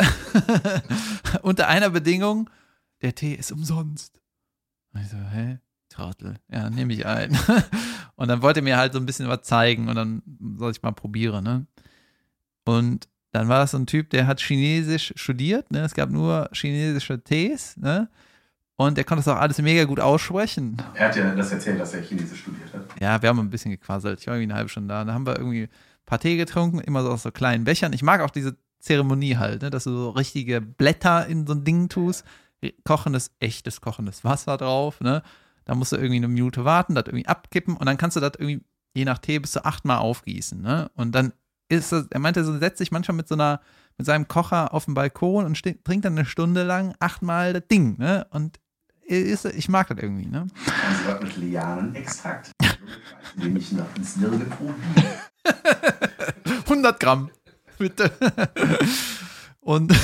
[1.42, 2.52] unter einer Bedingung,
[3.02, 4.22] der Tee ist umsonst.
[4.94, 5.58] Und ich so, hä?
[5.90, 6.36] Trottel.
[6.50, 7.38] Ja, nehme ich ein.
[8.16, 10.22] und dann wollte er mir halt so ein bisschen was zeigen und dann
[10.58, 11.66] soll ich mal probieren, ne?
[12.64, 15.82] Und dann war das so ein Typ, der hat Chinesisch studiert, ne?
[15.82, 18.10] Es gab nur chinesische Tees, ne?
[18.76, 20.78] Und der konnte das auch alles mega gut aussprechen.
[20.96, 22.82] Er hat ja das erzählt, dass er Chinesisch studiert hat.
[23.00, 24.20] Ja, wir haben ein bisschen gequasselt.
[24.20, 25.06] Ich war irgendwie eine halbe Stunde da.
[25.06, 25.70] Da haben wir irgendwie ein
[26.06, 27.94] paar Tee getrunken, immer so aus so kleinen Bechern.
[27.94, 29.70] Ich mag auch diese Zeremonie halt, ne?
[29.70, 32.26] dass du so richtige Blätter in so ein Ding tust,
[32.84, 35.24] kochendes, echtes kochendes Wasser drauf, ne?
[35.66, 38.34] Da musst du irgendwie eine Minute warten, das irgendwie abkippen und dann kannst du das
[38.38, 38.62] irgendwie,
[38.96, 40.90] je nach Tee, bis zu achtmal aufgießen, ne?
[40.96, 41.34] Und dann
[41.72, 43.62] ist das, er meinte, so setzt sich manchmal mit so einer,
[43.98, 47.98] mit seinem Kocher auf den Balkon und trinkt dann eine Stunde lang achtmal das Ding,
[47.98, 48.28] ne?
[48.32, 48.60] Und
[49.06, 50.48] ist, ich mag das irgendwie, ne?
[50.88, 52.52] Also was mit Lianenextrakt.
[53.36, 54.74] Nehme ich noch ins Nirgendwo.
[56.66, 57.30] 100 Gramm,
[57.78, 58.12] bitte.
[59.60, 59.92] Und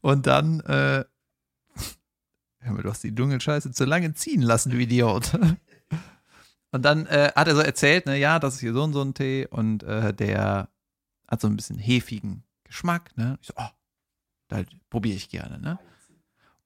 [0.00, 1.04] und dann, äh,
[2.64, 5.32] du hast die Dunkelscheiße zu lange ziehen lassen, du Idiot.
[6.72, 9.02] Und dann äh, hat er so erzählt, ne, ja, das ist hier so und so
[9.02, 10.68] ein Tee und äh, der
[11.28, 13.38] hat so ein bisschen hefigen Geschmack, ne?
[13.40, 13.68] Ich so, oh,
[14.48, 15.78] da probiere ich gerne, ne?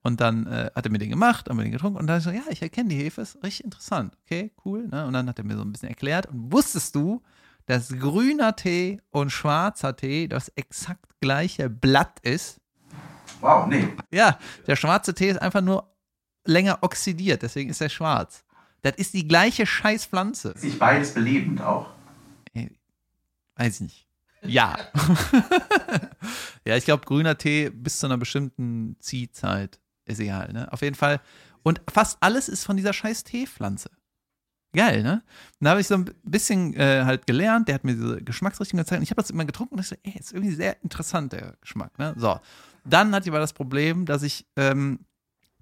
[0.02, 2.30] Und dann äh, hat er mir den gemacht, haben wir den getrunken und dann so,
[2.30, 4.16] ja, ich erkenne die Hefe, ist richtig interessant.
[4.22, 4.86] Okay, cool.
[4.86, 5.04] Ne?
[5.04, 6.26] Und dann hat er mir so ein bisschen erklärt.
[6.26, 7.22] Und wusstest du,
[7.66, 12.61] dass grüner Tee und schwarzer Tee das exakt gleiche Blatt ist?
[13.40, 13.88] Wow, nee.
[14.12, 14.38] Ja,
[14.68, 15.92] der schwarze Tee ist einfach nur
[16.44, 18.44] länger oxidiert, deswegen ist er schwarz.
[18.87, 20.51] Das ist die gleiche Scheißpflanze.
[20.51, 21.91] Ist nicht beides belebend auch?
[23.57, 24.07] Weiß ich nicht.
[24.43, 24.76] Ja.
[26.64, 30.72] ja, ich glaube, grüner Tee bis zu einer bestimmten Ziehzeit ist egal, ne?
[30.72, 31.20] Auf jeden Fall.
[31.64, 33.91] Und fast alles ist von dieser scheiß Teepflanze.
[34.72, 35.24] Geil, ne?
[35.59, 39.01] Da habe ich so ein bisschen äh, halt gelernt, der hat mir diese Geschmacksrichtung gezeigt
[39.01, 41.57] und ich habe das immer getrunken und ich so, ey, ist irgendwie sehr interessant, der
[41.61, 42.14] Geschmack, ne?
[42.16, 42.39] So.
[42.84, 45.01] Dann hatte ich aber das Problem, dass ich ähm,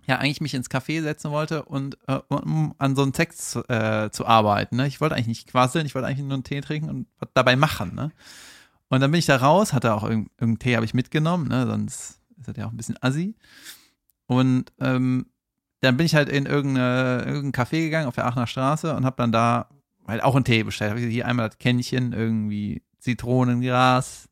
[0.06, 3.68] ja eigentlich mich ins Café setzen wollte und äh, um an so einem Text zu,
[3.68, 4.76] äh, zu arbeiten.
[4.76, 4.86] Ne?
[4.86, 7.56] Ich wollte eigentlich nicht quasseln, ich wollte eigentlich nur einen Tee trinken und was dabei
[7.56, 7.94] machen.
[7.94, 8.10] Ne?
[8.88, 11.66] Und dann bin ich da raus, hatte auch irgendeinen irgendeinen Tee habe ich mitgenommen, ne?
[11.66, 13.34] sonst ist das ja auch ein bisschen assi.
[14.26, 15.26] Und ähm,
[15.80, 19.16] dann bin ich halt in irgendeine, irgendein Café gegangen auf der Aachener Straße und habe
[19.16, 19.68] dann da
[20.06, 20.90] halt auch einen Tee bestellt.
[20.90, 24.28] Habe ich hier einmal das Kännchen, irgendwie Zitronengras,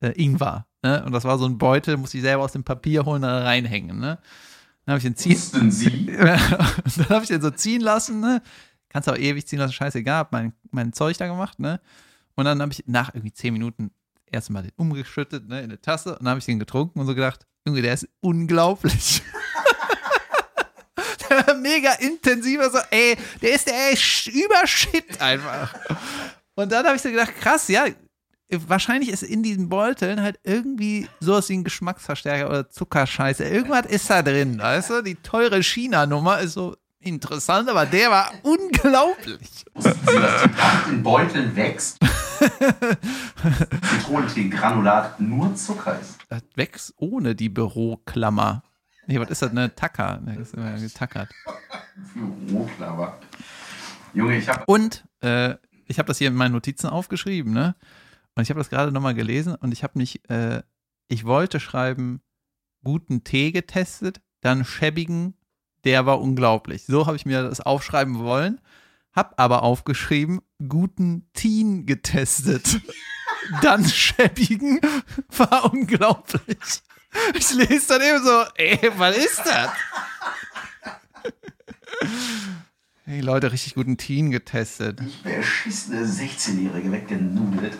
[0.00, 0.66] äh, Ingwer.
[0.82, 1.04] Ne?
[1.04, 3.42] Und das war so ein Beutel, musste ich selber aus dem Papier holen und da
[3.42, 3.98] reinhängen.
[3.98, 4.18] Ne?
[4.84, 6.06] Dann habe ich den ziehen, Wussten Sie?
[6.06, 8.42] dann habe ich den so ziehen lassen, ne?
[8.88, 11.80] Kannst auch ewig ziehen lassen, scheißegal, hab mein, mein Zeug da gemacht, ne?
[12.34, 13.90] Und dann habe ich nach irgendwie zehn Minuten
[14.26, 17.14] erstmal den umgeschüttet, ne, in eine Tasse und dann habe ich den getrunken und so
[17.14, 19.22] gedacht, Junge, der ist unglaublich.
[21.30, 23.96] der war mega intensiver, so, ey, der ist der ey,
[24.44, 25.74] Übershit einfach.
[26.54, 27.86] Und dann habe ich so gedacht, krass, ja,
[28.50, 33.44] wahrscheinlich ist in diesen Beuteln halt irgendwie sowas wie ein Geschmacksverstärker oder Zuckerscheiße.
[33.44, 35.02] Irgendwas ist da drin, weißt du?
[35.02, 39.64] Die teure China-Nummer ist so interessant, aber der war unglaublich.
[39.74, 41.98] Wussten Sie, dass die Pracht in Beuteln wächst?
[43.90, 46.18] Zitronentee-Granulat nur Zucker ist.
[46.28, 48.62] Das wächst ohne die Büroklammer.
[49.06, 49.50] Nee, was ist das?
[49.50, 50.20] Eine Tacker.
[50.24, 51.28] Das ist immer getackert.
[52.14, 53.18] Büroklammer.
[54.14, 55.54] Junge, ich habe Und äh,
[55.86, 57.74] ich habe das hier in meinen Notizen aufgeschrieben, ne?
[58.34, 60.62] Und ich habe das gerade nochmal gelesen und ich habe mich, äh,
[61.08, 62.20] ich wollte schreiben,
[62.82, 65.34] guten Tee getestet, dann schäbigen,
[65.84, 66.84] der war unglaublich.
[66.86, 68.60] So habe ich mir das aufschreiben wollen,
[69.12, 72.80] hab aber aufgeschrieben, guten Teen getestet.
[73.60, 74.80] Dann schäbigen
[75.36, 76.82] war unglaublich.
[77.34, 79.70] Ich lese dann eben so, ey, was ist das?
[83.06, 84.98] Hey Leute, richtig guten Teen getestet.
[85.22, 87.76] Beschissene 16-Jährige weggenudelt.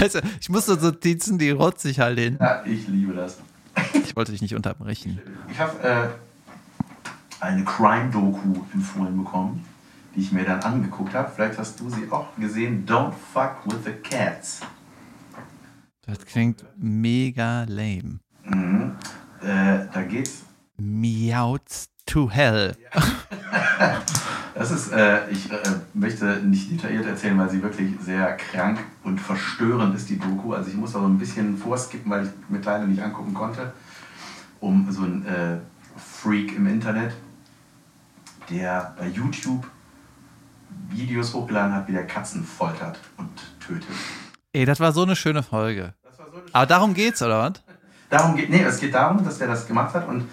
[0.00, 2.38] Also, ich musste so Notizen, die rotze ich halt hin.
[2.40, 3.38] Ja, ich liebe das.
[3.92, 5.20] Ich wollte dich nicht unterbrechen.
[5.50, 6.08] Ich habe äh,
[7.44, 9.64] eine Crime-Doku empfohlen bekommen,
[10.14, 11.30] die ich mir dann angeguckt habe.
[11.34, 12.86] Vielleicht hast du sie auch gesehen.
[12.86, 14.60] Don't fuck with the cats.
[16.06, 18.20] Das klingt mega lame.
[18.44, 18.96] Mhm.
[19.42, 20.44] Äh, da geht's.
[20.78, 22.74] Meouts to hell.
[24.52, 25.56] Das ist, äh, ich äh,
[25.94, 30.52] möchte nicht detailliert erzählen, weil sie wirklich sehr krank und verstörend ist, die Doku.
[30.52, 33.72] Also ich muss auch so ein bisschen vorskippen, weil ich mir Teile nicht angucken konnte,
[34.60, 35.56] um so ein äh,
[35.96, 37.14] Freak im Internet,
[38.50, 39.66] der bei YouTube
[40.90, 43.30] Videos hochgeladen hat, wie der Katzen foltert und
[43.66, 43.88] tötet.
[44.52, 45.94] Ey, das war so eine schöne Folge.
[46.14, 47.62] So eine Aber darum geht's, oder was?
[48.10, 50.28] Darum geht, nee, es geht darum, dass er das gemacht hat und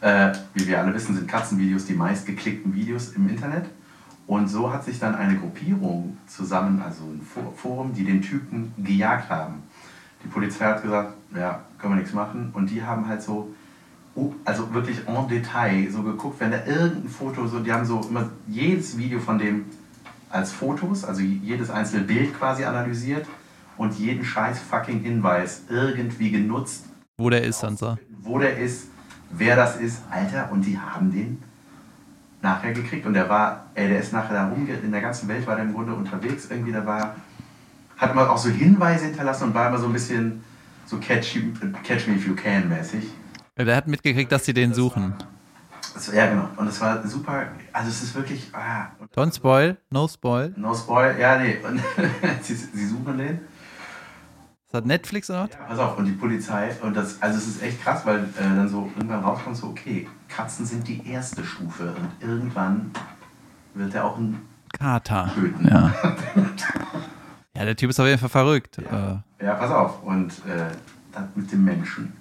[0.00, 3.66] äh, wie wir alle wissen, sind Katzenvideos die meistgeklickten Videos im Internet.
[4.26, 8.72] Und so hat sich dann eine Gruppierung zusammen, also ein For- Forum, die den Typen
[8.76, 9.62] gejagt haben.
[10.22, 12.50] Die Polizei hat gesagt, ja, können wir nichts machen.
[12.52, 13.54] Und die haben halt so,
[14.14, 18.00] oh, also wirklich en Detail so geguckt, wenn da irgendein Foto, so, die haben so
[18.02, 19.64] immer jedes Video von dem
[20.30, 23.26] als Fotos, also jedes einzelne Bild quasi analysiert
[23.78, 26.84] und jeden scheiß fucking Hinweis irgendwie genutzt,
[27.16, 27.96] Wo der ist so.
[28.20, 28.88] wo der ist,
[29.30, 31.42] wer das ist, Alter, und die haben den
[32.42, 33.06] nachher gekriegt.
[33.06, 35.64] Und der war, ey, der ist nachher da rumge in der ganzen Welt war der
[35.64, 36.46] im Grunde unterwegs.
[36.50, 37.16] Irgendwie, der war,
[37.96, 40.42] hat immer auch so Hinweise hinterlassen und war immer so ein bisschen
[40.86, 41.36] so catch,
[41.82, 43.04] catch me if you can mäßig.
[43.58, 45.14] Ja, Der hat mitgekriegt, dass sie den suchen.
[45.94, 46.48] Das, ja, genau.
[46.56, 50.54] Und es war super, also es ist wirklich, ah, Don't spoil, no spoil.
[50.56, 51.56] no spoil, ja, nee.
[52.42, 53.40] Sie, sie suchen den.
[54.68, 55.56] Ist das Netflix oder was?
[55.66, 58.68] Pass auf, und die Polizei, und das, also es ist echt krass, weil äh, dann
[58.68, 62.90] so irgendwann rauskommt, so, okay, Katzen sind die erste Stufe und irgendwann
[63.72, 64.46] wird er auch ein
[64.78, 65.30] Kater.
[65.34, 65.66] töten.
[65.66, 65.94] Ja.
[67.56, 68.78] Ja, der Typ ist auf jeden Fall verrückt.
[68.92, 70.70] Ja, ja pass auf, und äh,
[71.12, 72.12] das mit dem Menschen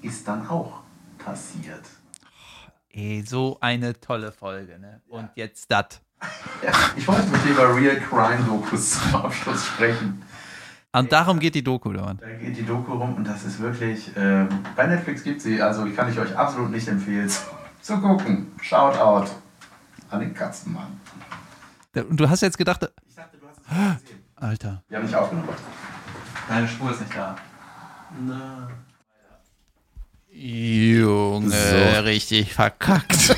[0.00, 0.78] ist dann auch
[1.18, 1.82] passiert.
[2.90, 5.02] Äh, ey, so eine tolle Folge, ne?
[5.08, 6.00] Und jetzt das.
[6.62, 10.22] Ja, ich wollte mit dir über Real Crime Dokus zum Abschluss sprechen.
[10.98, 12.16] Und darum geht die Doku, oder was?
[12.20, 15.84] Da geht die Doku rum und das ist wirklich, ähm, bei Netflix gibt sie, also
[15.86, 17.40] ich kann ich euch absolut nicht empfehlen zu,
[17.82, 18.52] zu gucken.
[18.62, 19.30] Shoutout
[20.10, 21.00] an den Katzenmann.
[21.94, 24.20] Und du hast jetzt gedacht, Ich dachte, du hast es nicht gesehen.
[24.36, 24.82] Alter.
[24.88, 25.48] Wir haben nicht aufgenommen.
[26.48, 27.36] Deine Spur ist nicht da.
[28.26, 28.68] Na.
[30.30, 32.00] Junge, So.
[32.02, 33.34] richtig verkackt.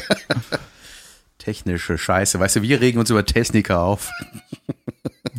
[1.39, 2.39] Technische Scheiße.
[2.41, 4.11] Weißt du, wir regen uns über Techniker auf.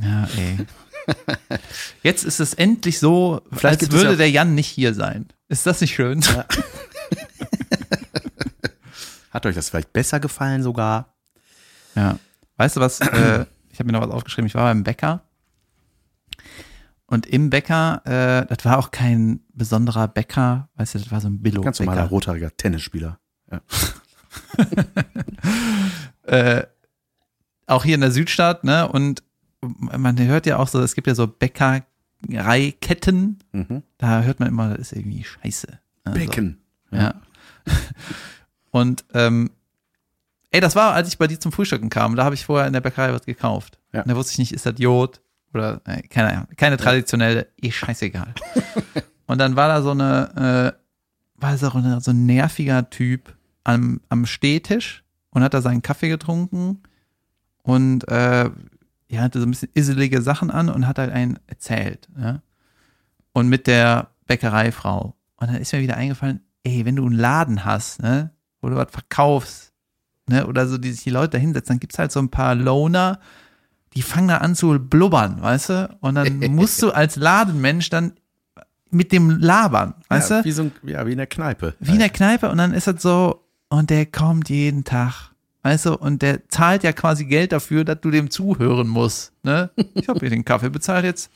[0.01, 0.57] Ja, ey.
[2.03, 5.27] Jetzt ist es endlich so, Vielleicht als würde ja- der Jan nicht hier sein.
[5.47, 6.23] Ist das nicht schön?
[9.31, 11.13] Hat euch das vielleicht besser gefallen sogar?
[11.95, 12.17] Ja.
[12.57, 12.99] Weißt du was?
[12.99, 14.47] Äh, ich habe mir noch was aufgeschrieben.
[14.47, 15.23] Ich war beim Bäcker.
[17.05, 21.27] Und im Bäcker, äh, das war auch kein besonderer Bäcker, weißt du, das war so
[21.27, 23.19] ein billo Ganz normaler rothaariger Tennisspieler.
[23.51, 23.61] Ja.
[26.31, 26.67] äh,
[27.65, 28.87] auch hier in der Südstadt, ne?
[28.87, 29.23] Und
[29.61, 33.39] man hört ja auch so, es gibt ja so Bäckereiketten.
[33.51, 33.83] Mhm.
[33.97, 35.79] Da hört man immer, das ist irgendwie scheiße.
[36.05, 36.59] Also, Becken.
[36.91, 37.15] Ja.
[38.71, 39.51] Und ähm,
[40.51, 42.15] ey, das war, als ich bei dir zum Frühstücken kam.
[42.15, 43.79] Da habe ich vorher in der Bäckerei was gekauft.
[43.93, 44.03] Ja.
[44.03, 45.21] Und da wusste ich nicht, ist das Jod
[45.53, 48.33] oder äh, keine Ahnung, keine traditionelle, eh scheißegal.
[49.25, 54.01] Und dann war da so eine, äh, war so, eine, so ein nerviger Typ am,
[54.09, 56.83] am Stehtisch und hat da seinen Kaffee getrunken
[57.63, 58.49] und äh,
[59.09, 62.07] ja, hatte so ein bisschen isselige Sachen an und hat halt einen erzählt.
[62.17, 62.41] Ja?
[63.33, 65.15] Und mit der Bäckereifrau.
[65.37, 68.31] Und dann ist mir wieder eingefallen, ey, wenn du einen Laden hast, ne,
[68.61, 69.73] wo du was verkaufst,
[70.27, 72.55] ne, oder so, die sich die Leute da hinsetzen, dann gibt's halt so ein paar
[72.55, 73.19] Loner,
[73.95, 75.97] die fangen da an zu blubbern, weißt du?
[76.01, 78.13] Und dann musst du als Ladenmensch dann
[78.91, 80.45] mit dem labern, weißt ja, du?
[80.45, 81.75] Wie, so ein, ja, wie in der Kneipe.
[81.79, 85.28] Wie in der Kneipe und dann ist das so, und der kommt jeden Tag.
[85.63, 89.33] Weißt du, und der zahlt ja quasi Geld dafür, dass du dem zuhören musst.
[89.43, 89.69] Ne?
[89.93, 91.29] Ich habe hier den Kaffee bezahlt jetzt.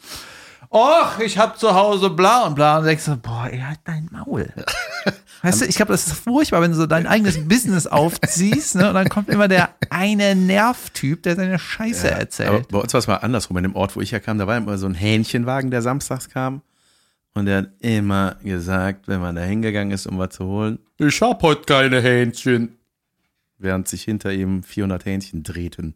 [0.69, 2.79] Och, ich hab zu Hause bla und bla.
[2.79, 4.51] Und denkst du, boah, ey, halt dein Maul.
[5.43, 8.87] Weißt du, ich glaube, das ist furchtbar, wenn du so dein eigenes Business aufziehst, ne?
[8.87, 12.67] Und dann kommt immer der eine Nervtyp, der seine Scheiße Aber erzählt.
[12.69, 13.57] bei uns war es mal andersrum.
[13.57, 16.61] In dem Ort, wo ich herkam, da war immer so ein Hähnchenwagen, der samstags kam.
[17.35, 21.21] Und er hat immer gesagt, wenn man da hingegangen ist, um was zu holen, ich
[21.21, 22.77] hab heute keine Hähnchen.
[23.63, 25.95] Während sich hinter ihm 400 Hähnchen drehten.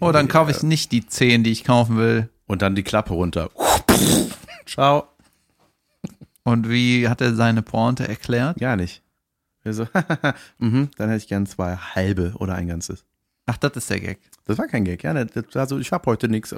[0.00, 2.30] Oh, dann kaufe ich nicht die 10, die ich kaufen will.
[2.46, 3.50] Und dann die Klappe runter.
[4.66, 5.06] Ciao.
[6.42, 8.58] Und wie hat er seine Pointe erklärt?
[8.58, 9.02] Gar nicht.
[9.64, 9.86] Wir so,
[10.58, 13.04] mhm, dann hätte ich gern zwei halbe oder ein ganzes.
[13.44, 14.20] Ach, das ist der Gag.
[14.46, 15.12] Das war kein Gag, ja.
[15.12, 16.54] Das war so, ich habe heute nichts.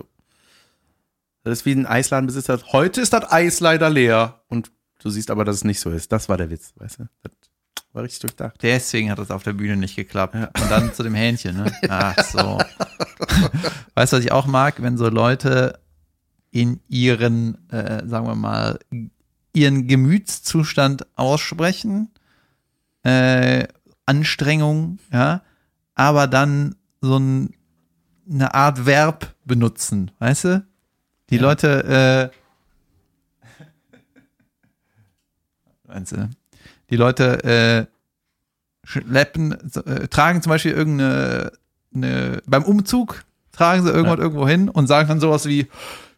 [1.42, 2.60] Das ist wie ein Eisladenbesitzer.
[2.70, 4.42] Heute ist das Eis leider leer.
[4.46, 6.12] Und du siehst aber, dass es nicht so ist.
[6.12, 7.08] Das war der Witz, weißt du?
[7.24, 7.32] Das
[7.96, 8.62] war richtig durchdacht.
[8.62, 10.34] Deswegen hat es auf der Bühne nicht geklappt.
[10.34, 11.72] Und dann zu dem Hähnchen, ne?
[11.88, 12.58] Ach so.
[13.94, 14.80] weißt du, was ich auch mag?
[14.82, 15.80] Wenn so Leute
[16.50, 18.78] in ihren, äh, sagen wir mal,
[19.52, 22.10] ihren Gemütszustand aussprechen,
[23.02, 23.66] äh,
[24.04, 25.42] Anstrengung, ja,
[25.94, 27.54] aber dann so ein,
[28.30, 30.66] eine Art Verb benutzen, weißt du?
[31.30, 31.42] Die Ja.
[31.42, 32.36] Leute, äh,
[35.88, 36.28] meinst du,
[36.90, 37.86] die Leute äh,
[38.86, 39.52] schleppen,
[39.86, 41.52] äh, tragen zum Beispiel irgendeine,
[41.94, 44.22] eine, beim Umzug tragen sie irgendwas Ja.
[44.24, 45.66] irgendwo hin und sagen dann sowas wie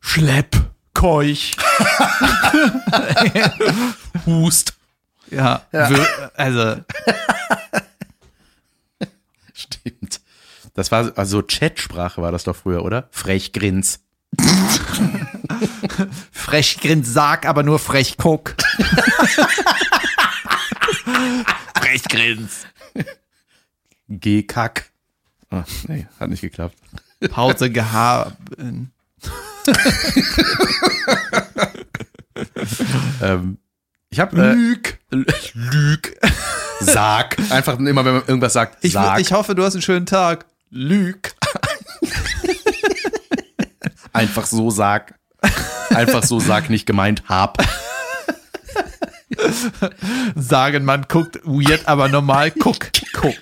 [0.00, 0.56] Schlepp,
[0.94, 1.56] Keuch,
[4.26, 4.74] Hust.
[5.30, 5.90] ja, Ja.
[6.34, 6.76] also
[9.54, 10.20] Stimmt.
[10.74, 13.08] Das war also Chatsprache war das doch früher, oder?
[13.10, 14.00] Frechgrins.
[16.32, 18.54] frech grins sag, aber nur frech guck.
[21.88, 22.66] frech grins.
[24.08, 24.90] G-Kack.
[25.50, 26.76] Ah, nee, hat nicht geklappt.
[27.30, 28.92] Pause gehaben.
[33.20, 33.58] Ähm,
[34.10, 35.00] ich habe äh, Lüg.
[35.10, 36.20] Lüg.
[36.78, 37.36] Sag.
[37.50, 39.18] Einfach immer, wenn man irgendwas sagt, Ich, sag.
[39.18, 40.46] ich hoffe, du hast einen schönen Tag.
[40.70, 41.34] Lüg.
[44.12, 45.18] Einfach so sag.
[45.90, 47.58] Einfach so sag, nicht gemeint hab.
[50.34, 52.90] Sagen, man guckt weird, aber normal guck.
[53.12, 53.34] Guck.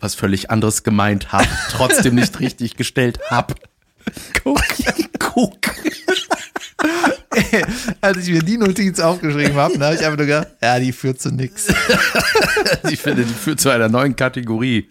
[0.00, 1.46] Was völlig anderes gemeint hab.
[1.70, 3.54] Trotzdem nicht richtig gestellt hab.
[4.42, 4.62] Guck.
[5.18, 5.58] Guck.
[8.00, 11.20] Als ich mir die Notiz aufgeschrieben habe, habe ich einfach nur gedacht, ja, die führt
[11.20, 11.68] zu nix.
[12.90, 14.88] Ich finde, die führt zu einer neuen Kategorie.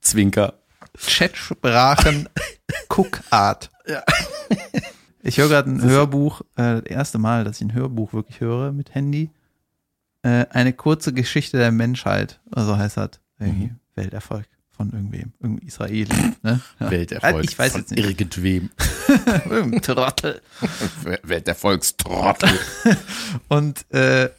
[0.00, 0.59] Zwinker.
[1.06, 2.28] Chatsprachen
[2.88, 3.70] Guckart.
[3.86, 4.02] Ja.
[5.22, 8.72] Ich höre gerade ein Hörbuch, äh, das erste Mal, dass ich ein Hörbuch wirklich höre
[8.72, 9.30] mit Handy.
[10.22, 13.76] Äh, eine kurze Geschichte der Menschheit, also heißt das irgendwie Mhm.
[13.94, 16.08] Welterfolg von irgendwem, irgendein Israeli.
[16.42, 16.60] Ne?
[16.78, 16.90] Ja.
[16.90, 17.44] Welterfolg.
[17.44, 18.04] Ich weiß von jetzt nicht.
[18.06, 18.70] Irgendwem.
[19.50, 20.40] Irgendein Trottel.
[21.22, 22.50] Welterfolgstrottel.
[23.48, 24.30] Und, äh,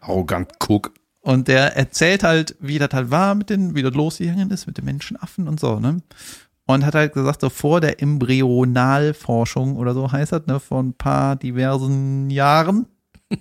[0.00, 0.92] Arrogant Guck.
[1.22, 4.78] Und der erzählt halt, wie das halt war mit den, wie das losgegangen ist mit
[4.78, 6.02] den Menschenaffen und so, ne?
[6.66, 10.94] Und hat halt gesagt, so vor der Embryonalforschung oder so heißt das, ne, vor ein
[10.94, 12.86] paar diversen Jahren.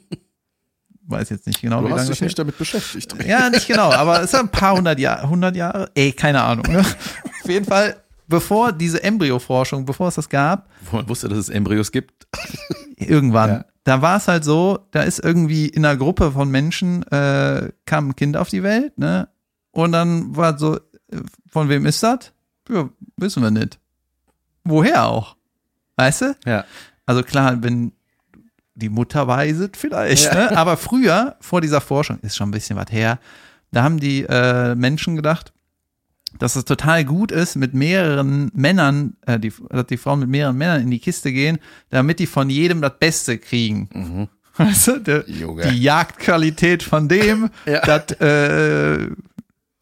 [1.06, 3.16] Weiß jetzt nicht genau, Du wie hast lange dich das nicht damit beschäftigt.
[3.26, 6.66] Ja, nicht genau, aber es sind ein paar hundert Jahre, hundert Jahre, ey, keine Ahnung.
[6.72, 6.80] Ne?
[7.44, 7.96] Auf jeden Fall,
[8.30, 12.28] bevor diese Embryoforschung, bevor es das gab, Wo man wusste, dass es Embryos gibt.
[12.96, 13.66] irgendwann, Ja.
[13.84, 18.10] da war es halt so, da ist irgendwie in einer Gruppe von Menschen, äh, kam
[18.10, 19.28] ein Kind auf die Welt, ne?
[19.72, 20.80] Und dann war so, äh,
[21.48, 22.32] von wem ist das?
[22.70, 23.80] Ja, wissen wir nicht.
[24.64, 25.36] Woher auch?
[25.96, 26.36] Weißt du?
[26.46, 26.66] Ja.
[27.06, 27.92] Also klar, wenn
[28.76, 30.34] die Mutter weiset vielleicht, Ja.
[30.52, 30.58] ne?
[30.58, 33.20] aber früher, vor dieser Forschung, ist schon ein bisschen was her,
[33.72, 35.52] da haben die äh, Menschen gedacht,
[36.38, 40.58] dass es total gut ist, mit mehreren Männern, äh, die, dass die Frauen mit mehreren
[40.58, 41.60] Männern in die Kiste gehen,
[41.90, 43.90] damit die von jedem das Beste kriegen.
[43.94, 44.28] Mhm.
[44.58, 47.82] Weißt du, der, die Jagdqualität von dem, Ja.
[47.82, 49.08] das, äh,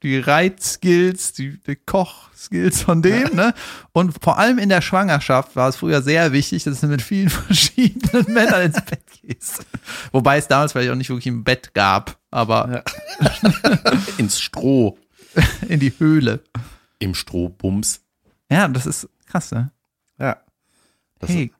[0.04, 3.56] die Reitskills, die, die Kochskills von dem, ne?
[3.94, 7.30] Und vor allem in der Schwangerschaft war es früher sehr wichtig, dass du mit vielen
[7.32, 9.66] verschiedenen Männern ins Bett gehst.
[10.12, 12.84] Wobei es damals vielleicht auch nicht wirklich ein Bett gab, aber
[14.20, 14.98] Ins Stroh.
[15.70, 16.42] in die Höhle.
[17.00, 18.02] Im Strohbums.
[18.52, 19.72] Ja, das ist krass, ne?
[20.20, 20.38] Ja.
[21.20, 21.52] Das Hey,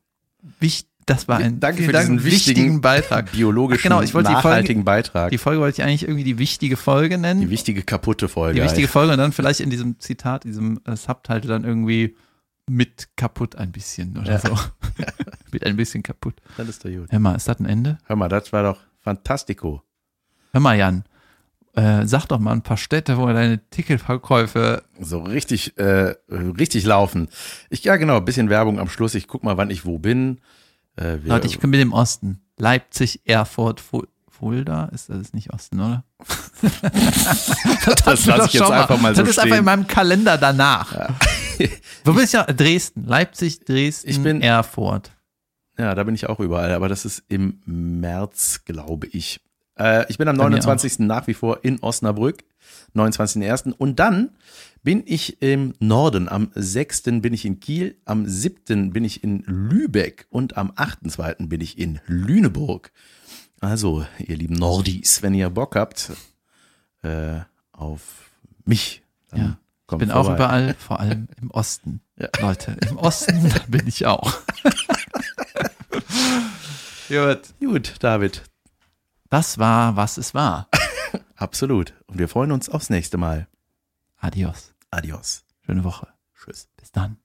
[0.60, 3.32] wich, das war ein Danke für Dank, diesen wichtigen Beitrag.
[3.32, 5.32] biologischen, Ach genau, ich wollte die Folge- nachhaltigen Beitrag.
[5.32, 7.42] Die Folge wollte ich eigentlich irgendwie die wichtige Folge nennen.
[7.42, 8.60] Die wichtige kaputte Folge.
[8.60, 8.88] die wichtige.
[8.88, 12.16] Folge und dann vielleicht in diesem Zitat, diesem äh, Subtitle dann irgendwie
[12.70, 14.40] mit kaputt ein bisschen oder Ja.
[14.40, 14.58] so.
[15.52, 16.36] mit ein bisschen kaputt.
[16.58, 17.10] Das ist doch gut.
[17.12, 17.98] Hör mal, ist das ein Ende?
[18.06, 19.84] Hör mal, das war doch fantastico.
[20.52, 21.04] Hör mal, Jan,
[21.78, 24.84] äh, sag doch mal ein paar Städte, wo deine Ticketverkäufe.
[25.00, 27.30] So richtig, äh, richtig laufen.
[27.70, 29.14] Ich, ja genau, bisschen Werbung am Schluss.
[29.16, 30.40] Ich guck mal, wann ich wo bin.
[30.96, 32.42] Äh, wir, Leute, ich bin im Osten.
[32.58, 36.04] Leipzig, Erfurt, Fu Fulda, ist das nicht Osten, oder?
[38.06, 39.66] Das lasse ich jetzt einfach mal so Das ist einfach in stehen.
[39.66, 41.10] meinem Kalender danach.
[42.04, 42.44] Wo bist du ja?
[42.46, 45.12] Dresden, Leipzig, Dresden, Ich bin- Erfurt.
[45.80, 49.40] Ja, da bin ich auch überall, aber das ist im März, glaube ich.
[49.78, 51.00] Äh, ich bin am Bei mir 29.
[51.00, 52.44] nach wie vor in Osnabrück,
[52.96, 53.72] 29.01.
[53.74, 54.32] Und dann
[54.84, 56.30] bin ich im Norden.
[56.30, 57.04] Am 6.
[57.22, 58.92] bin ich in Kiel, am 7.
[58.94, 61.48] bin ich in Lübeck und am 8.2.
[61.48, 62.92] bin ich in Lüneburg.
[63.60, 66.12] Also, ihr lieben Nordis, wenn ihr Bock habt
[67.02, 67.40] äh,
[67.72, 68.02] auf
[68.66, 70.36] mich, dann Ja, Ich kommt bin auch vorbei.
[70.36, 72.02] überall, vor allem im Osten.
[72.20, 72.30] Ja.
[72.40, 74.32] Leute, im Osten bin ich auch.
[77.08, 77.42] Gut.
[77.60, 78.44] Gut, David,
[79.30, 80.70] Das war, was es war.
[81.36, 81.94] absolut.
[82.08, 83.48] Und wir freuen uns aufs nächste Mal.
[84.18, 84.74] Adios.
[84.90, 85.44] Adios.
[85.66, 86.08] Schöne Woche.
[86.34, 86.70] Tschüss.
[86.78, 87.18] Bis dann.